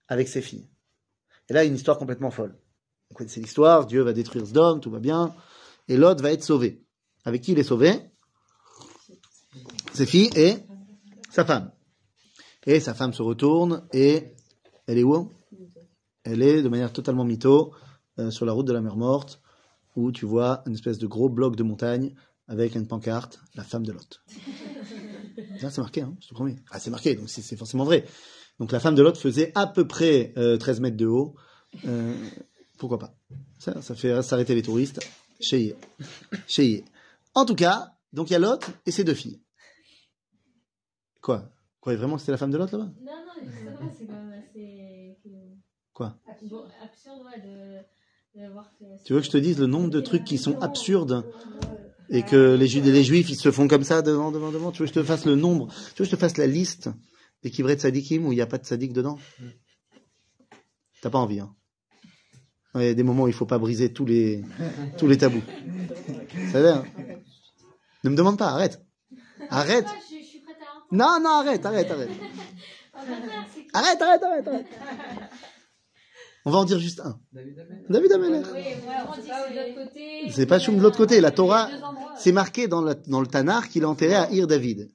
[0.07, 0.69] avec ses filles.
[1.49, 2.57] Et là, une histoire complètement folle.
[3.11, 5.35] Vous connaissez l'histoire, Dieu va détruire Sdom, tout va bien,
[5.89, 6.85] et Lot va être sauvé.
[7.25, 7.93] Avec qui il est sauvé?
[9.93, 10.57] Ses filles et
[11.31, 11.73] sa femme.
[12.67, 14.35] Et sa femme se retourne et
[14.87, 15.33] elle est où?
[16.25, 17.73] Elle est de manière totalement mytho
[18.19, 19.41] euh, sur la route de la mer morte
[19.97, 22.15] où tu vois une espèce de gros bloc de montagne
[22.47, 24.21] avec une pancarte, la femme de Lot.
[25.59, 26.57] C'est marqué, hein, je te promets.
[26.71, 28.05] Ah, c'est marqué, donc c'est c'est forcément vrai.
[28.61, 31.35] Donc la femme de Lot faisait à peu près euh, 13 mètres de haut.
[31.85, 32.15] Euh,
[32.79, 33.15] pourquoi pas?
[33.59, 35.01] Ça, ça fait s'arrêter les touristes.
[35.41, 35.77] Chez
[36.47, 36.85] Chez
[37.35, 39.41] En tout cas, donc il y a Lot et ses deux filles.
[41.21, 41.39] Quoi?
[41.39, 42.85] Vous croyez vraiment que c'était la femme de Lot là-bas?
[42.85, 45.17] Non, non, justement, c'est quand même assez.
[45.93, 46.17] Quoi?
[46.43, 48.85] Bon, absurde, ouais, de, de voir que.
[49.05, 51.25] Tu veux que je te dise le nombre de trucs qui sont absurdes
[52.09, 54.73] et que les, ju- les juifs ils se font comme ça devant, devant, devant?
[54.73, 55.69] Tu veux que je te fasse le nombre?
[55.95, 56.91] Tu veux que je te fasse la liste
[57.43, 59.19] des kivrei de tzadikim où il n'y a pas de tzadik dedans?
[61.01, 61.55] T'as pas envie, hein
[62.75, 64.45] Il y a des moments où il faut pas briser tous les,
[64.99, 65.43] tous les tabous.
[66.53, 66.85] Ça va, hein
[68.05, 68.81] Ne me demande pas, arrête.
[69.51, 69.87] Arrête.
[70.93, 72.11] Non, non, arrête, arrête, arrête.
[73.73, 74.67] Arrête, arrête, arrête, arrête.
[76.45, 77.19] On va en dire juste un.
[77.33, 77.85] David Amel.
[77.91, 78.47] David Amelech.
[78.47, 78.65] Oui, ouais,
[79.09, 80.31] on dit que c'est de l'autre côté.
[80.31, 81.21] C'est pas Choum de l'autre côté.
[81.21, 81.69] La Torah,
[82.19, 84.91] c'est marqué dans, la- dans le Tanar qu'il est enterré à Ir David.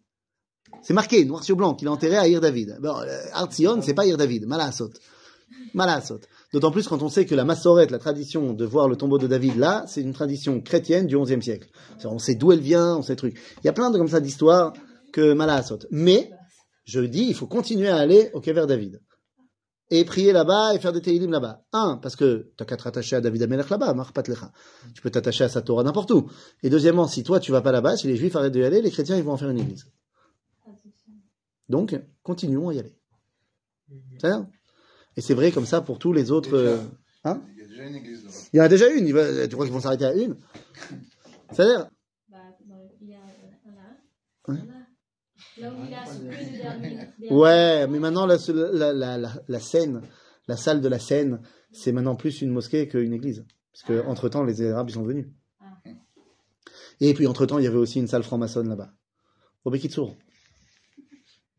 [0.82, 2.78] C'est marqué, noir sur blanc, qu'il est enterré à Ir David.
[2.82, 4.46] Bon, euh, Artzion, c'est pas Ir David.
[4.48, 4.92] Malasot.
[5.74, 6.22] Malasot.
[6.54, 9.26] D'autant plus quand on sait que la Massorette, la tradition de voir le tombeau de
[9.26, 11.68] David là, c'est une tradition chrétienne du XIe siècle.
[12.06, 13.40] On sait d'où elle vient, on sait trucs.
[13.64, 14.72] Il y a plein de comme ça d'histoires
[15.12, 15.80] que Malasot.
[15.90, 16.30] Mais,
[16.86, 19.02] je dis, il faut continuer à aller au Kever David.
[19.90, 21.64] Et prier là-bas et faire des Teilim là-bas.
[21.72, 24.52] Un, parce que t'as qu'à te rattacher à David Amelech là-bas, Marpat Lecha.
[24.94, 26.30] Tu peux t'attacher à sa Torah n'importe où.
[26.62, 28.92] Et deuxièmement, si toi tu vas pas là-bas, si les juifs arrêtent d'y aller, les
[28.92, 29.88] chrétiens ils vont en faire une église.
[31.68, 32.96] Donc, continuons à y aller.
[34.12, 34.48] C'est ça
[35.18, 36.54] Et c'est vrai comme ça pour tous les autres.
[36.56, 36.78] euh,
[37.26, 37.42] Hein?
[37.56, 38.36] Il y a déjà une église là-bas.
[38.54, 39.06] Il y en a déjà une.
[39.06, 40.36] Tu crois qu'ils vont s'arrêter à une?
[41.52, 41.88] C'est-à-dire?
[42.30, 42.38] Bah,
[42.68, 44.54] le- il y a, a.
[45.62, 46.04] Là où il a
[46.62, 47.00] dernier.
[47.30, 48.38] Ouais, mais maintenant la,
[48.74, 50.02] la, la, la, la scène,
[50.48, 51.42] la salle de la scène,
[51.72, 53.46] c'est maintenant plus une mosquée qu'une église.
[53.72, 55.28] Parce que entre temps, les Arabes ils sont venus.
[55.62, 55.80] Ah.
[57.00, 58.92] Et puis entre temps, il y avait aussi une salle franc-maçonne là-bas.
[59.64, 60.16] Au Bekitsour.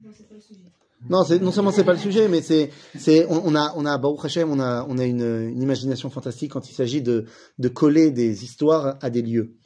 [0.00, 0.60] Bon, c'est pas le sujet.
[1.08, 4.24] Non, non seulement c'est pas le sujet, mais c'est, c'est, on, a, on a, Baruch
[4.24, 7.26] Hashem, on a, on a une, imagination fantastique quand il s'agit de,
[7.58, 9.56] de coller des histoires à des lieux.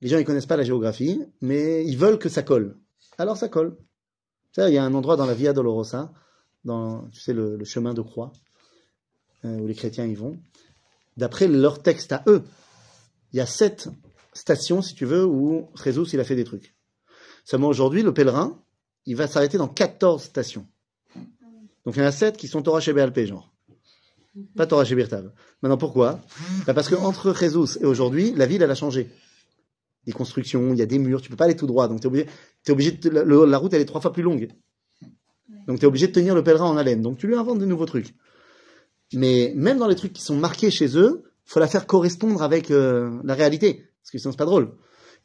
[0.00, 2.78] Les gens, ils connaissent pas la géographie, mais ils veulent que ça colle.
[3.18, 3.76] Alors ça colle.
[4.56, 6.12] Il y a un endroit dans la Via Dolorosa,
[6.64, 8.32] dans, tu sais, le, le chemin de croix,
[9.44, 10.38] euh, où les chrétiens y vont.
[11.16, 12.42] D'après leur texte à eux,
[13.32, 13.88] il y a sept
[14.32, 16.76] stations, si tu veux, où Jésus, il a fait des trucs.
[17.44, 18.62] Seulement aujourd'hui, le pèlerin,
[19.06, 20.66] il va s'arrêter dans 14 stations.
[21.84, 23.52] Donc il y en a 7 qui sont Torah chez BLP, genre.
[24.56, 25.30] Pas Torah chez Birtav.
[25.60, 26.20] Maintenant pourquoi?
[26.66, 29.10] Bah, Parce que entre Jesus et aujourd'hui, la ville, elle a changé.
[30.06, 31.86] Des constructions, il y a des murs, tu peux pas aller tout droit.
[31.88, 32.26] Donc tu es obligé,
[32.68, 34.48] obligé de- la route, elle est trois fois plus longue.
[35.66, 37.02] Donc tu es obligé de tenir le pèlerin en haleine.
[37.02, 38.14] Donc tu lui inventes de nouveaux trucs.
[39.12, 42.70] Mais même dans les trucs qui sont marqués chez eux, faut la faire correspondre avec
[42.70, 43.84] euh, la réalité.
[44.02, 44.72] Parce que sinon c'est pas drôle.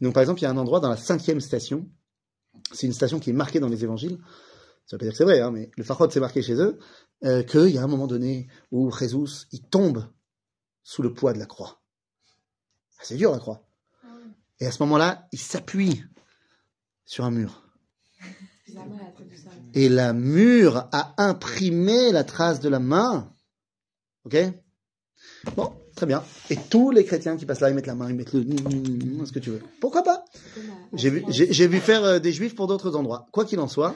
[0.01, 1.88] Donc par exemple, il y a un endroit dans la cinquième station
[2.72, 4.20] c'est une station qui est marquée dans les évangiles.
[4.86, 6.80] Ça veut pas dire que c'est vrai, hein, mais le Fachot c'est marqué chez eux,
[7.26, 10.08] euh, qu'il y a un moment donné où Jésus, il tombe
[10.84, 11.82] sous le poids de la croix.
[13.01, 13.68] C'est dur la croix.
[14.60, 16.03] Et à ce moment-là, il s'appuie
[17.05, 17.64] sur un mur.
[19.74, 23.34] Et la mur a imprimé la trace de la main.
[24.26, 24.36] Ok?
[25.55, 26.23] Bon, très bien.
[26.49, 28.43] Et tous les chrétiens qui passent là, ils mettent la main, ils mettent le...
[29.25, 29.59] ce que tu veux.
[29.81, 30.23] Pourquoi pas
[30.93, 33.27] J'ai vu, j'ai- j'ai vu faire euh, des juifs pour d'autres endroits.
[33.33, 33.93] Quoi qu'il en soit,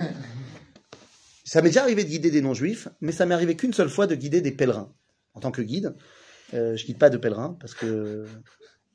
[1.45, 4.07] ça m'est déjà arrivé de guider des non-juifs, mais ça m'est arrivé qu'une seule fois
[4.07, 4.91] de guider des pèlerins.
[5.33, 5.95] En tant que guide,
[6.53, 8.25] euh, je guide pas de pèlerins parce que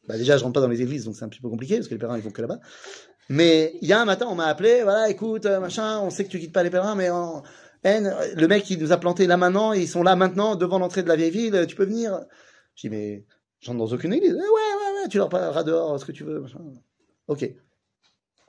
[0.06, 1.88] bah déjà je rentre pas dans les églises, donc c'est un petit peu compliqué parce
[1.88, 2.60] que les pèlerins ils vont que là-bas.
[3.28, 6.24] Mais il y a un matin, on m'a appelé, voilà, écoute, euh, machin, on sait
[6.24, 7.42] que tu guides pas les pèlerins, mais en
[7.84, 11.08] le mec il nous a planté là maintenant, ils sont là maintenant devant l'entrée de
[11.08, 12.20] la vieille ville, tu peux venir?
[12.76, 13.24] Je dis mais
[13.60, 14.32] j'entre dans aucune église.
[14.32, 16.60] Eh ouais, ouais, ouais, tu leur parleras dehors, ce que tu veux, machin.
[17.26, 17.50] Ok.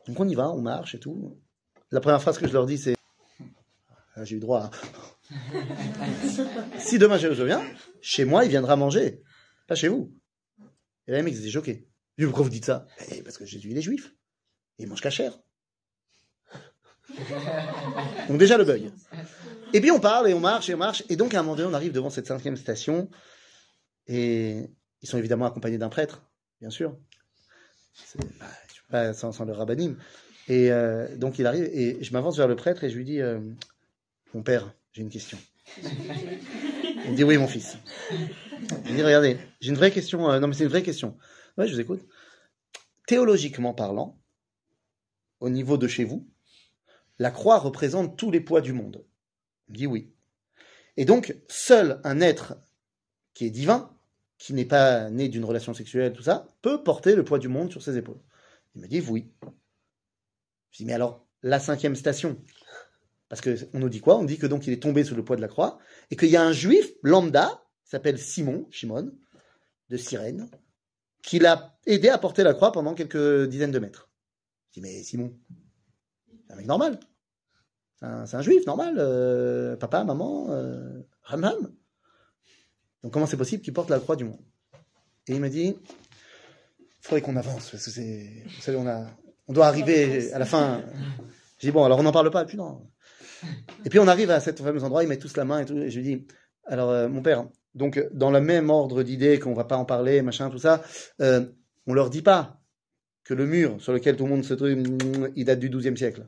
[0.07, 1.37] Donc on y va, on marche et tout.
[1.91, 2.95] La première phrase que je leur dis, c'est
[4.15, 4.71] Ah, J'ai eu droit à.
[6.79, 7.61] si demain je viens,
[8.01, 9.21] chez moi, il viendra manger,
[9.67, 10.13] pas chez vous.
[11.07, 11.87] Et là, les mecs ils étaient choqués.
[12.17, 12.85] Je dis Pourquoi vous dites ça?
[13.11, 14.13] Eh, Parce que Jésus, il est juif.
[14.79, 15.37] Il mange cachère.
[18.27, 18.91] Donc, déjà le bug.
[19.73, 21.03] Et puis on parle et on marche et on marche.
[21.09, 23.09] Et donc, à un moment donné, on arrive devant cette cinquième station.
[24.07, 24.69] Et
[25.01, 26.23] ils sont évidemment accompagnés d'un prêtre,
[26.61, 26.97] bien sûr.
[28.89, 29.97] Pas sans, sans le rabbinim.
[30.47, 33.21] Et euh, donc il arrive et je m'avance vers le prêtre et je lui dis
[33.21, 33.39] euh,
[34.33, 35.37] Mon père, j'ai une question.
[35.83, 37.77] Il me dit Oui, mon fils.
[38.11, 40.29] Il me dit Regardez, j'ai une vraie question.
[40.29, 41.17] euh, non, mais c'est une vraie question.
[41.57, 42.01] Ouais, je vous écoute.
[43.07, 44.17] Théologiquement parlant,
[45.39, 46.27] au niveau de chez vous,
[47.19, 49.05] la croix représente tous les poids du monde.
[49.67, 50.13] Il me dit Oui.
[50.95, 52.55] Et donc, seul un être
[53.33, 53.96] qui est divin,
[54.37, 57.71] qui n'est pas né d'une relation sexuelle, tout ça, peut porter le poids du monde
[57.71, 58.19] sur ses épaules.
[58.75, 59.31] Il me dit oui.
[60.71, 62.37] Je dis mais alors, la cinquième station?
[63.29, 64.17] Parce que on nous dit quoi?
[64.17, 65.79] On dit que donc il est tombé sous le poids de la croix,
[66.11, 69.11] et qu'il y a un juif lambda, s'appelle Simon, Shimon,
[69.89, 70.49] de Cyrène,
[71.23, 74.09] qui l'a aidé à porter la croix pendant quelques dizaines de mètres.
[74.69, 75.33] Je dis mais Simon,
[76.45, 76.99] c'est un mec normal.
[77.99, 81.01] C'est un, juif normal, euh, papa, maman, euh.
[83.03, 84.41] Donc comment c'est possible qu'il porte la croix du monde?
[85.27, 85.75] Et il m'a dit,
[86.79, 89.07] il faudrait qu'on avance, parce que c'est, vous savez, on, a,
[89.47, 90.83] on doit arriver à la fin.
[91.59, 92.89] J'ai dit, bon, alors on n'en parle pas, et puis non.
[93.85, 95.77] Et puis on arrive à cet fameux endroit, ils mettent tous la main et tout,
[95.77, 96.27] et je lui dis,
[96.65, 100.21] alors euh, mon père, donc dans le même ordre d'idées qu'on va pas en parler,
[100.21, 100.81] machin, tout ça,
[101.21, 101.45] euh,
[101.85, 102.59] on leur dit pas
[103.23, 104.69] que le mur sur lequel tout le monde se trouve,
[105.35, 106.27] il date du XIIe siècle.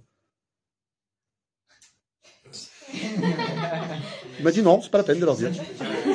[2.93, 5.51] Il m'a dit non, c'est pas la peine de leur dire.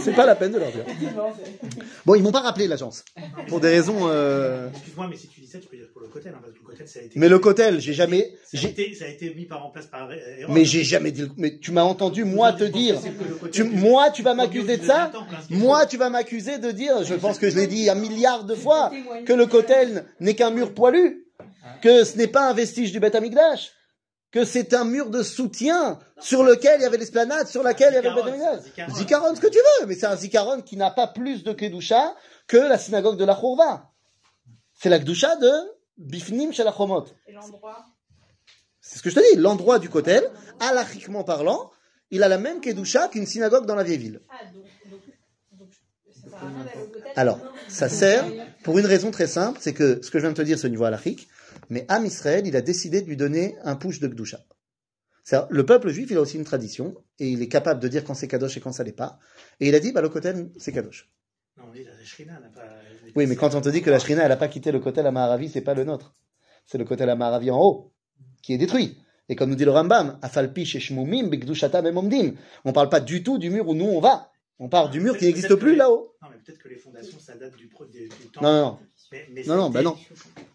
[0.04, 0.84] C'est pas la peine de leur dire.
[2.06, 3.04] Bon, ils m'ont pas rappelé l'agence.
[3.48, 4.08] Pour des raisons.
[4.08, 6.52] euh, Excuse-moi, mais si tu dis ça, tu peux dire pour le cotel, hein, parce
[6.52, 7.18] que le cotel, ça a été.
[7.18, 8.34] Mais le cotel, j'ai jamais.
[8.44, 10.08] Ça a, j'ai- été, ça a été mis par en place par.
[10.48, 11.22] Mais j'ai jamais dit.
[11.22, 13.00] le- Mais tu m'as entendu moi te dire.
[13.52, 15.10] Tu, moi, tu vas m'accuser de ça.
[15.50, 17.02] Moi, tu vas m'accuser de dire.
[17.04, 18.90] Je pense que je l'ai dit un milliard de fois
[19.26, 21.24] que le cotel n'est qu'un mur poilu,
[21.82, 23.70] que ce n'est pas un vestige du Beth Amikdash,
[24.34, 27.94] que c'est un mur de soutien sur lequel il y avait l'esplanade, sur laquelle il
[27.94, 30.90] y avait le Beth Zikaron, ce que tu veux, mais c'est un zikaron qui n'a
[30.90, 32.16] pas plus de kedusha
[32.48, 33.92] que la synagogue de la Chourva.
[34.74, 35.52] C'est la kedusha de
[35.98, 37.04] Bifnim Shalachomot.
[37.28, 37.86] Et l'endroit?
[38.80, 40.28] C'est ce que je te dis, l'endroit du kotel,
[40.58, 41.70] halachiquement parlant,
[42.10, 44.20] il a la même kedusha qu'une synagogue dans la vieille ville.
[44.30, 45.00] Ah, donc, donc,
[45.52, 45.68] donc
[46.12, 48.24] ça sert à rien d'aller au cotel Alors, ça sert
[48.64, 50.66] pour une raison très simple, c'est que ce que je viens de te dire, c'est
[50.66, 51.28] au niveau halachique,
[51.70, 54.12] mais Am Israël, il a décidé de lui donner un push de.
[55.24, 58.04] C'est-à-dire, Le peuple juif, il a aussi une tradition, et il est capable de dire
[58.04, 59.18] quand c'est Kadosh et quand ça l'est pas.
[59.60, 61.10] Et il a dit, bah, le kotel, c'est Kadosh.
[61.56, 62.62] Non, oui, la Shrina n'a pas.
[63.16, 65.06] Oui, mais quand on te dit que la Shrina, elle n'a pas quitté le kotel
[65.06, 66.14] à Maharavi, c'est pas le nôtre.
[66.66, 67.92] C'est le kotel à Maharavi en haut,
[68.42, 68.98] qui est détruit.
[69.28, 72.34] Et comme nous dit le Rambam, Afalpi sheshmumim bigdushatam emomdim.
[72.64, 74.30] On parle pas du tout du mur où nous on va.
[74.58, 76.14] On parle du mur qui n'existe plus les- là-haut.
[76.22, 78.42] Non, mais peut-être que les fondations, ça date du, du temps.
[78.42, 78.78] Non, non, non.
[79.14, 79.96] Mais, mais Non, non, bah non.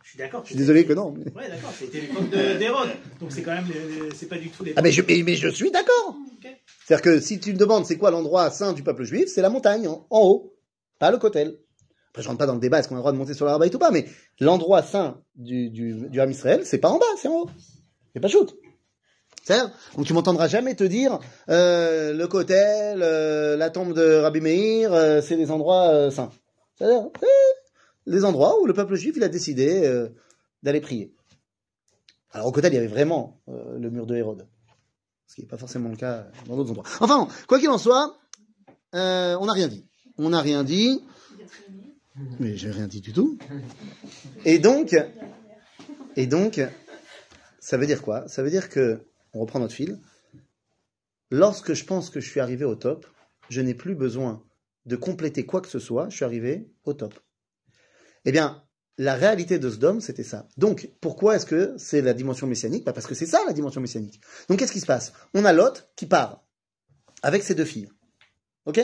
[0.04, 0.42] Je suis d'accord.
[0.44, 1.14] Je suis désolé que non.
[1.18, 2.90] mais- Ouais, d'accord, c'était l'époque de- d'Hérode.
[3.22, 3.68] Donc c'est quand même.
[4.16, 4.74] C'est pas du tout les.
[4.76, 6.16] Ah mais je, mais, mais je suis d'accord.
[6.86, 9.50] C'est-à-dire que si tu me demandes c'est quoi l'endroit saint du peuple juif, c'est la
[9.50, 10.54] montagne, en, en haut,
[11.00, 11.56] pas le kotel.
[12.10, 13.46] Après, je rentre pas dans le débat, est-ce qu'on a le droit de monter sur
[13.46, 14.06] la rabaït ou pas, mais
[14.40, 17.50] l'endroit saint du, du, du Ham Israël, c'est pas en bas, c'est en haut.
[18.14, 18.54] C'est pas shoot.
[19.44, 24.42] C'est-à-dire, donc tu m'entendras jamais te dire euh, le kotel, euh, la tombe de Rabbi
[24.42, 26.32] Meir, euh, c'est des endroits saints.
[26.78, 27.10] C'est-à-dire,
[28.10, 30.10] les endroits où le peuple juif il a décidé euh,
[30.64, 31.14] d'aller prier.
[32.32, 34.48] Alors au kotel, il y avait vraiment euh, le mur de Hérode
[35.30, 36.88] ce qui n'est pas forcément le cas dans d'autres endroits.
[37.02, 38.18] Enfin, quoi qu'il en soit,
[38.96, 39.86] euh, on n'a rien dit.
[40.18, 41.04] On n'a rien dit,
[42.40, 43.38] mais j'ai rien dit du tout.
[44.44, 44.96] Et donc,
[46.16, 46.60] et donc,
[47.60, 48.28] ça veut dire quoi?
[48.28, 50.00] Ça veut dire que, on reprend notre fil,
[51.30, 53.06] lorsque je pense que je suis arrivé au top,
[53.50, 54.44] je n'ai plus besoin
[54.88, 57.14] de compléter quoi que ce soit, je suis arrivé au top.
[58.26, 58.64] Eh bien,
[58.98, 60.48] la réalité de Sdom, c'était ça.
[60.58, 62.84] Donc, pourquoi est-ce que c'est la dimension messianique?
[62.86, 64.20] Bah, Parce que c'est ça la dimension messianique.
[64.50, 65.14] Donc, qu'est-ce qui se passe?
[65.34, 66.44] On a Lot qui part
[67.22, 67.90] avec ses deux filles.
[68.66, 68.82] Ok?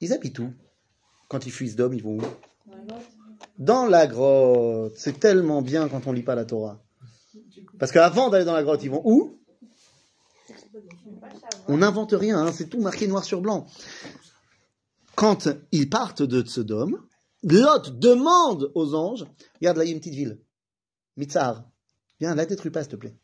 [0.00, 0.52] Ils habitent où?
[1.28, 2.22] Quand ils fuient Sdom, ils vont où?
[3.58, 4.94] Dans la grotte.
[4.96, 6.82] C'est tellement bien quand on lit pas la Torah.
[7.78, 9.38] Parce qu'avant d'aller dans la grotte, ils vont où?
[11.68, 13.66] On n'invente rien, hein, c'est tout marqué noir sur blanc.
[15.14, 16.98] Quand ils partent de Sodome,
[17.42, 19.26] Lot demande aux anges,
[19.60, 20.38] regarde là, il y a une petite ville,
[21.16, 21.64] Mitzar,
[22.20, 23.14] viens, la détruis pas, s'il te plaît.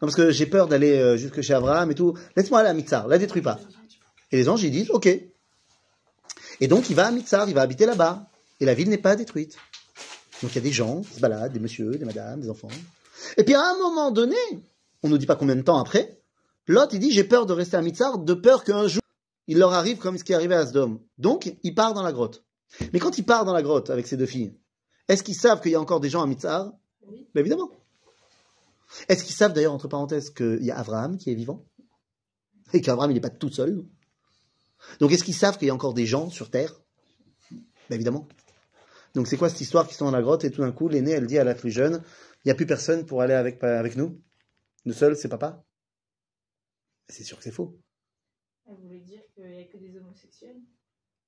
[0.00, 2.14] Parce que j'ai peur d'aller euh, jusque chez Abraham et tout.
[2.36, 3.58] Laisse-moi aller à Mitzar, la détruis pas.
[4.30, 5.06] Et les anges, ils disent, ok.
[6.60, 8.26] Et donc, il va à Mitzar, il va habiter là-bas.
[8.60, 9.56] Et la ville n'est pas détruite.
[10.42, 12.68] Donc, il y a des gens qui se baladent, des messieurs, des madames, des enfants.
[13.36, 14.36] Et puis, à un moment donné,
[15.02, 16.20] on ne nous dit pas combien de temps après,
[16.66, 19.02] Lot, il dit, j'ai peur de rester à Mitzar, de peur qu'un jour,
[19.46, 21.00] il leur arrive comme ce qui est arrivé à Sdom.
[21.16, 22.44] Donc, il part dans la grotte.
[22.92, 24.54] Mais quand il part dans la grotte avec ses deux filles,
[25.08, 26.72] est-ce qu'ils savent qu'il y a encore des gens à Mitzar?
[27.06, 27.26] Oui.
[27.34, 27.70] Ben Évidemment.
[29.08, 31.66] Est-ce qu'ils savent d'ailleurs, entre parenthèses, qu'il y a Abraham qui est vivant?
[32.72, 33.84] Et qu'Abraham, il n'est pas tout seul
[35.00, 36.74] Donc est-ce qu'ils savent qu'il y a encore des gens sur Terre?
[37.50, 38.28] Ben Évidemment.
[39.14, 40.44] Donc c'est quoi cette histoire qui sont dans la grotte?
[40.44, 42.02] Et tout d'un coup, l'aînée, elle dit à la plus jeune,
[42.44, 44.20] il n'y a plus personne pour aller avec, avec nous
[44.84, 45.64] Nous seuls, c'est papa
[47.08, 47.78] C'est sûr que c'est faux.
[48.66, 50.60] Elle voulait dire qu'il n'y a que des homosexuels.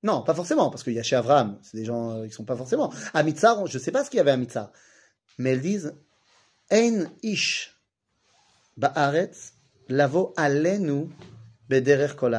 [0.02, 2.44] Non, pas forcément, parce qu'il y a chez Abraham, c'est des gens euh, qui sont
[2.44, 2.92] pas forcément.
[3.12, 4.72] À Mitzar, je ne sais pas ce qu'il y avait à Mitzar.
[5.38, 5.94] Mais elles disent
[6.70, 7.76] Ein ish
[8.76, 9.52] ba'aretz
[9.88, 11.08] lavo alenu
[11.68, 12.36] bederer kol.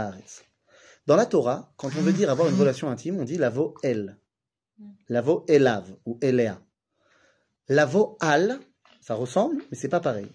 [1.05, 4.17] Dans la Torah, quand on veut dire avoir une relation intime, on dit lavo el.
[5.09, 6.59] Lavo elav ou elea.
[7.67, 8.59] Lavo al,
[9.01, 10.27] ça ressemble, mais c'est pas pareil.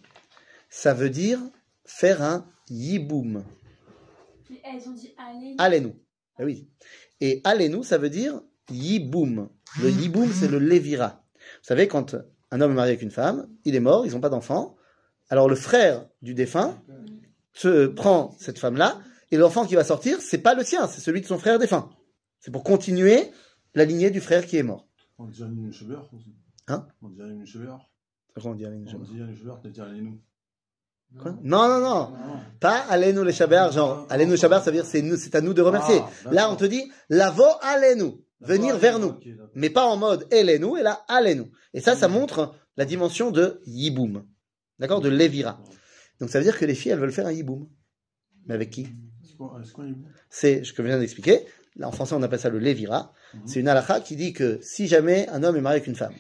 [0.69, 1.41] Ça veut dire
[1.85, 3.45] faire un yiboum.
[4.45, 5.55] Puis elles ont dit allez.
[5.59, 5.95] Alenu.
[6.39, 6.69] Ah oui.
[7.21, 8.41] Et alenu, ça veut dire
[8.71, 9.49] yiboum.
[9.81, 11.25] Le yiboum, c'est le levira.
[11.35, 12.17] Vous savez, quand
[12.51, 14.77] un homme est marié avec une femme, il est mort, ils n'ont pas d'enfant.
[15.29, 16.81] Alors le frère du défunt
[17.53, 19.01] se prend cette femme-là,
[19.31, 21.91] et l'enfant qui va sortir, c'est pas le sien, c'est celui de son frère défunt.
[22.39, 23.31] C'est pour continuer
[23.75, 24.87] la lignée du frère qui est mort.
[25.19, 26.35] On dirait une cheveur aussi.
[26.69, 26.87] Hein?
[27.03, 27.91] On dirait une cheveur.
[28.35, 28.87] C'est quoi on dirait une.
[31.21, 31.35] Quoi?
[31.43, 32.13] Non, non, non.
[32.61, 35.55] Pas Alenu les Shabbat, genre Alenu Shabbat, ça veut dire c'est nous, c'est à nous
[35.55, 36.01] de remercier.
[36.27, 39.15] Ah, Là, on te dit Lavo Alenu, venir vers nous.
[39.55, 41.45] Mais pas en mode Elenu, et là Alenu.
[41.75, 44.25] Et ça, ça montre la dimension de Yiboum,
[44.79, 45.61] d'accord, de Levira.
[46.21, 47.69] Donc ça veut dire que les filles, elles veulent faire un Yiboum.
[48.47, 48.87] Mais avec qui?
[49.27, 49.61] C'est quoi,
[50.31, 51.47] c'est ce que je viens d'expliquer.
[51.77, 53.13] Là, en français, on appelle ça le Levira.
[53.35, 53.41] Mhm.
[53.47, 56.15] C'est une halakha qui dit que si jamais un homme est marié avec une femme,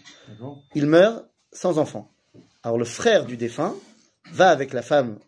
[0.74, 2.10] il meurt sans enfant.
[2.62, 3.74] Alors le frère du défunt
[4.32, 5.18] va avec la femme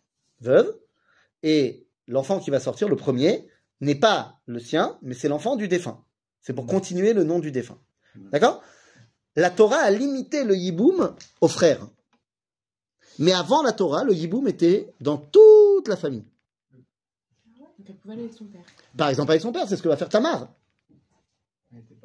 [0.40, 0.76] veuve,
[1.42, 3.48] et l'enfant qui va sortir, le premier,
[3.80, 6.04] n'est pas le sien, mais c'est l'enfant du défunt.
[6.40, 7.78] C'est pour continuer le nom du défunt.
[8.32, 8.62] D'accord?
[9.36, 11.86] La Torah a limité le yiboum aux frères.
[13.18, 16.24] Mais avant la Torah, le yiboum était dans toute la famille.
[18.96, 20.48] Par exemple, avec son père, c'est ce que va faire Tamar.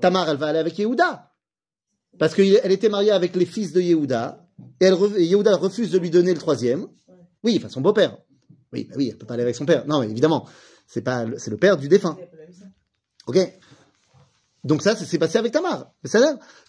[0.01, 1.31] Tamar, elle va aller avec Yehuda.
[2.19, 4.42] Parce qu'elle était mariée avec les fils de Yehuda.
[4.79, 6.87] Et, elle, et Yehuda refuse de lui donner le troisième.
[7.43, 8.17] Oui, enfin son beau-père.
[8.71, 9.85] Oui, bah oui, elle peut pas aller avec son père.
[9.87, 10.47] Non, mais évidemment,
[10.87, 12.17] c'est pas, le- c'est le père du défunt.
[13.27, 13.37] Ok.
[14.63, 15.91] Donc ça, ça s'est passé avec Tamar.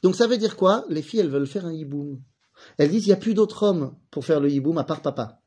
[0.03, 0.85] Donc ça veut dire quoi?
[0.89, 2.21] Les filles, elles veulent faire un yiboum.
[2.79, 5.41] Elles disent, il n'y a plus d'autres hommes pour faire le yiboum à part papa.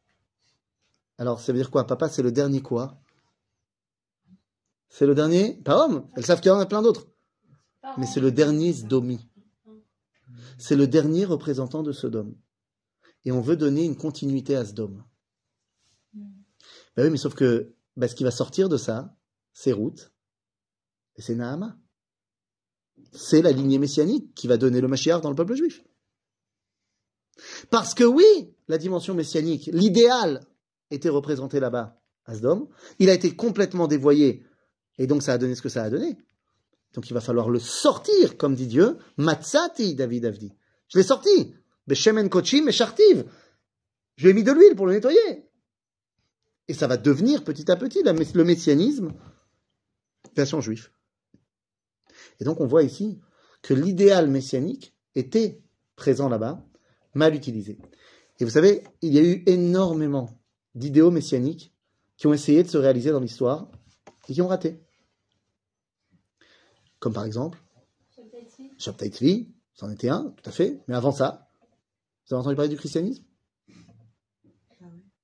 [1.17, 1.85] Alors ça veut dire quoi?
[1.85, 2.99] Papa, c'est le dernier quoi?
[4.89, 5.55] C'est le dernier?
[5.63, 6.07] Pas homme.
[6.15, 7.07] Elles savent qu'il y en a plein d'autres.
[7.97, 9.27] Mais c'est le dernier Sdomi.
[10.57, 12.35] C'est le dernier représentant de Sodome.
[13.25, 15.03] Et on veut donner une continuité à Sodome.
[16.95, 19.15] Ben oui, mais sauf que ben, ce qui va sortir de ça,
[19.53, 20.11] c'est Ruth
[21.15, 21.77] et c'est Nahama.
[23.11, 25.83] C'est la lignée messianique qui va donner le Mashiach dans le peuple juif.
[27.69, 30.45] Parce que oui, la dimension messianique, l'idéal
[30.89, 32.67] était représenté là-bas à Sodome.
[32.99, 34.43] Il a été complètement dévoyé
[34.97, 36.17] et donc ça a donné ce que ça a donné.
[36.97, 38.97] Donc il va falloir le sortir, comme dit Dieu.
[39.17, 40.51] Matzati, David Avdi.
[40.87, 41.53] Je l'ai sorti.
[41.85, 43.23] Beshemen kochim meshartiv.
[44.15, 45.47] Je lui ai mis de l'huile pour le nettoyer.
[46.67, 49.13] Et ça va devenir petit à petit le messianisme
[50.35, 50.91] version juif.
[52.39, 53.21] Et donc on voit ici
[53.61, 55.61] que l'idéal messianique était
[55.95, 56.65] présent là-bas,
[57.13, 57.77] mal utilisé.
[58.39, 60.41] Et vous savez, il y a eu énormément
[60.73, 61.75] d'idéaux messianiques
[62.17, 63.69] qui ont essayé de se réaliser dans l'histoire
[64.27, 64.81] et qui ont raté.
[66.99, 67.59] Comme par exemple,
[68.79, 70.81] Shabtai Tzvi, c'en était un, tout à fait.
[70.87, 71.47] Mais avant ça,
[72.27, 73.23] vous avez entendu parler du christianisme?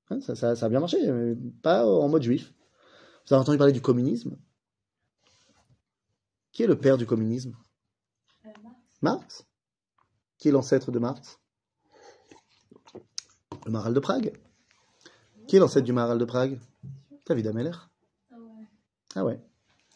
[0.10, 2.54] Hein, ça, ça- ça a bien marché, mais pas en mode juif.
[3.28, 4.38] Vous avez entendu parler du communisme?
[6.52, 7.56] Qui est le père du communisme?
[8.46, 8.78] Euh, Marx.
[9.02, 9.46] Marx?
[10.38, 11.40] Qui est l'ancêtre de Marx?
[13.66, 14.38] Le Maral de Prague.
[15.48, 16.60] Qui est l'ancêtre du Maral de Prague?
[17.26, 17.72] David Ameller.
[18.32, 18.68] Ah ouais.
[19.16, 19.42] Ah ouais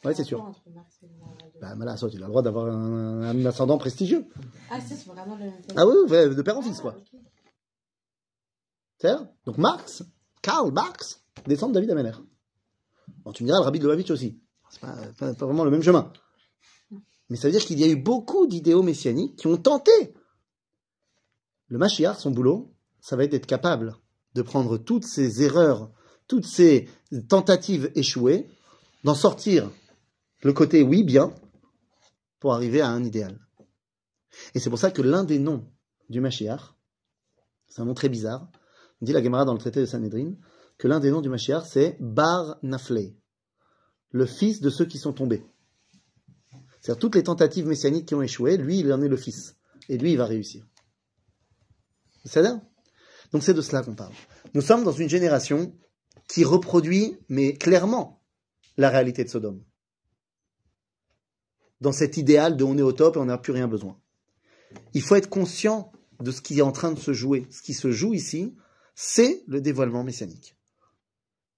[0.05, 0.39] Ouais, c'est sûr.
[1.61, 4.25] Bah, Malassot, il a le droit d'avoir un, un ascendant prestigieux.
[4.69, 5.49] Ah, c'est vraiment le.
[5.75, 5.95] Ah oui,
[6.35, 6.95] de père en fils, quoi.
[9.03, 10.03] Ah, Donc Marx,
[10.41, 12.11] Karl Marx, descend de David Ameller.
[13.23, 14.39] Bon, tu me diras, le rabbi de Lubavitch aussi.
[14.69, 16.11] C'est pas, pas- pas vraiment le même chemin.
[17.29, 19.91] Mais ça veut dire qu'il y a eu beaucoup d'idéaux messianiques qui ont tenté.
[21.67, 23.95] Le Mashiach, son boulot, ça va être d'être capable
[24.33, 25.91] de prendre toutes ces erreurs,
[26.27, 26.89] toutes ces
[27.29, 28.49] tentatives échouées,
[29.03, 29.69] d'en sortir
[30.43, 31.33] le côté oui, bien,
[32.39, 33.39] pour arriver à un idéal.
[34.53, 35.67] Et c'est pour ça que l'un des noms
[36.09, 36.75] du Mashiach,
[37.67, 38.49] c'est un nom très bizarre,
[39.01, 40.33] dit la Gemara dans le traité de Sanhedrin,
[40.77, 43.15] que l'un des noms du Mashiach, c'est Bar Naflei,
[44.11, 45.45] le fils de ceux qui sont tombés.
[46.81, 49.55] C'est-à-dire toutes les tentatives messianiques qui ont échoué, lui, il en est le fils.
[49.89, 50.65] Et lui, il va réussir.
[52.23, 52.61] C'est ça?
[53.31, 54.13] Donc c'est de cela qu'on parle.
[54.53, 55.73] Nous sommes dans une génération
[56.29, 58.21] qui reproduit, mais clairement,
[58.77, 59.63] la réalité de Sodome.
[61.81, 63.99] Dans cet idéal de on est au top et on n'a plus rien besoin.
[64.93, 67.47] Il faut être conscient de ce qui est en train de se jouer.
[67.51, 68.55] Ce qui se joue ici,
[68.95, 70.55] c'est le dévoilement messianique.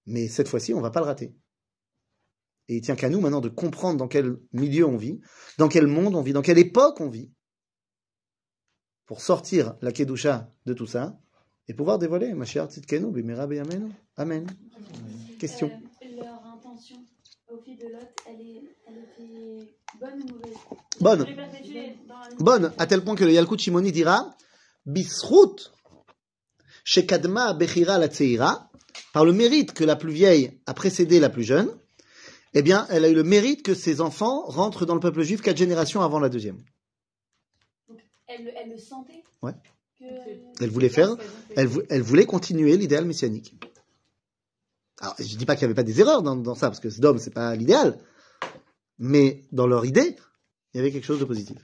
[0.06, 1.34] Mais cette fois-ci, on ne va pas le rater.
[2.68, 5.20] Et il tient qu'à nous maintenant de comprendre dans quel milieu on vit,
[5.58, 7.32] dans quel monde on vit, dans quelle époque on vit,
[9.06, 11.18] pour sortir la Kedusha de tout ça
[11.66, 13.90] et pouvoir dévoiler Mashiach Tzidkenu Bimera Beyamenu.
[14.16, 14.46] Amen.
[15.40, 15.70] Question.
[16.02, 17.04] Euh, leur intention
[17.48, 19.66] au fil de Lot, elle, elle
[19.98, 20.56] bonne ou mauvaise
[22.38, 22.72] Bonne.
[22.78, 24.34] À tel point que le Yalkut Shimoni dira
[24.86, 25.72] Bisrut
[26.84, 28.70] Shekadma Bechira la Tseira,
[29.12, 31.70] par le mérite que la plus vieille a précédé la plus jeune,
[32.54, 35.40] eh bien, elle a eu le mérite que ses enfants rentrent dans le peuple juif
[35.40, 36.58] quatre générations avant la deuxième.
[38.26, 39.52] Elle, le- elle le sentait Ouais.
[39.98, 40.04] que...
[40.60, 41.16] Elle voulait faire,
[41.56, 43.54] elle, vou- elle voulait continuer l'idéal messianique.
[45.00, 46.90] Alors, je dis pas qu'il n'y avait pas des erreurs dans, dans ça, parce que
[46.90, 47.98] Sodome, c'est pas l'idéal.
[49.00, 50.14] Mais dans leur idée,
[50.72, 51.58] il y avait quelque chose de positif.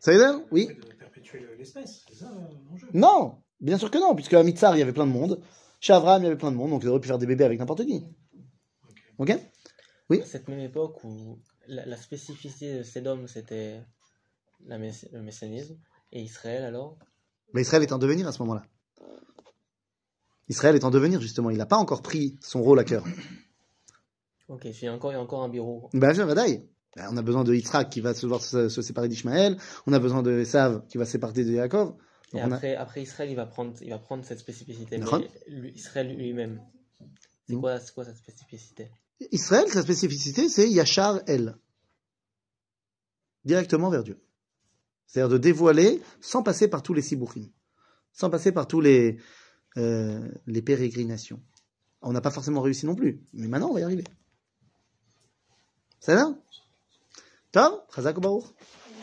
[0.00, 0.68] Ça veut dire Oui.
[0.98, 2.30] Perpétuer l'espèce, c'est ça
[2.68, 2.88] l'enjeu?
[2.92, 5.40] Non, bien sûr que non, puisque à Mitzar, il y avait plein de monde.
[5.80, 7.44] Chez Abraham, il y avait plein de monde, donc il aurait pu faire des bébés
[7.44, 8.04] avec n'importe qui.
[9.18, 9.30] Ok
[10.20, 13.80] À cette même époque où la, la spécificité de Sédom, c'était
[14.66, 15.78] la mess- le messianisme,
[16.10, 16.98] et Israël alors?
[17.54, 18.64] Mais Israël est en devenir à ce moment-là.
[20.48, 21.50] Israël est en devenir, justement.
[21.50, 23.04] Il n'a pas encore pris son rôle à cœur.
[24.52, 25.88] Ok, il y a encore, il y a encore un bureau.
[25.94, 26.68] Ben, je Vadaï.
[26.96, 29.56] Ben, On a besoin de Yitzhak qui va se, voir se, se séparer d'Ishmaël.
[29.86, 31.94] On a besoin de Esav qui va se séparer de Yaakov.
[32.34, 34.98] Et a- après, Israël, il va prendre, il va prendre cette spécificité.
[34.98, 36.60] Mais Israël lui-même,
[37.48, 37.60] c'est Mm.
[37.60, 38.90] quoi, quoi cette spécificité?
[39.30, 41.56] Israël, sa spécificité, c'est Yachar El.
[43.44, 44.20] Directement vers Dieu.
[45.06, 47.48] C'est-à-dire de dévoiler sans passer par tous les sibouchim.
[48.12, 49.18] Sans passer par tous les,
[49.76, 51.40] euh, les pérégrinations.
[52.02, 53.22] On n'a pas forcément réussi non plus.
[53.32, 54.04] Mais maintenant, on va y arriver.
[57.52, 57.76] Baruch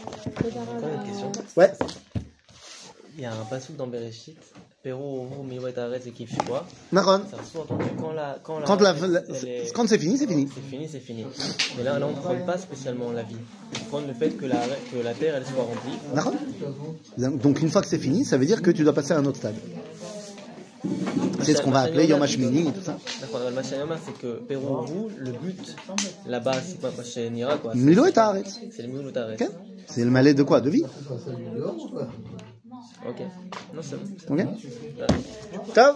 [0.05, 1.31] Encore une question.
[1.55, 1.71] Ouais.
[3.15, 4.37] Il y a un passage dans Bereshit,
[4.81, 6.13] Pérou, Ovu, Miwet, Aretz et.
[7.29, 10.17] Ça sous-entendu quand la, quand la, Quand, la, elle- la- elle est- quand c'est fini,
[10.17, 10.47] c'est fini.
[10.53, 11.25] C'est fini, c'est fini.
[11.77, 13.35] Mais là, là on ne prend pas spécialement la vie.
[13.75, 14.57] On prend le fait que la,
[14.91, 15.97] que la terre, elle soit remplie.
[16.13, 17.37] Naron.
[17.37, 19.25] Donc une fois que c'est fini, ça veut dire que tu dois passer à un
[19.25, 19.55] autre stade.
[21.41, 22.97] C'est ce qu'on va appeler Yom HaShmini et tout ça.
[23.21, 25.75] D'accord, le Machayama, c'est que Pérou, vous, le but,
[26.25, 27.73] là-bas, c'est pas chez Nira, quoi.
[27.73, 28.59] C'est- Milo et Taaretz.
[28.71, 29.41] C'est le Milo et Taaretz.
[29.41, 29.49] Ok
[29.87, 30.83] C'est le malais de quoi De vie
[33.07, 33.21] Ok.
[33.73, 34.35] Non, c'est bon.
[34.35, 34.45] Ok
[35.73, 35.95] Tom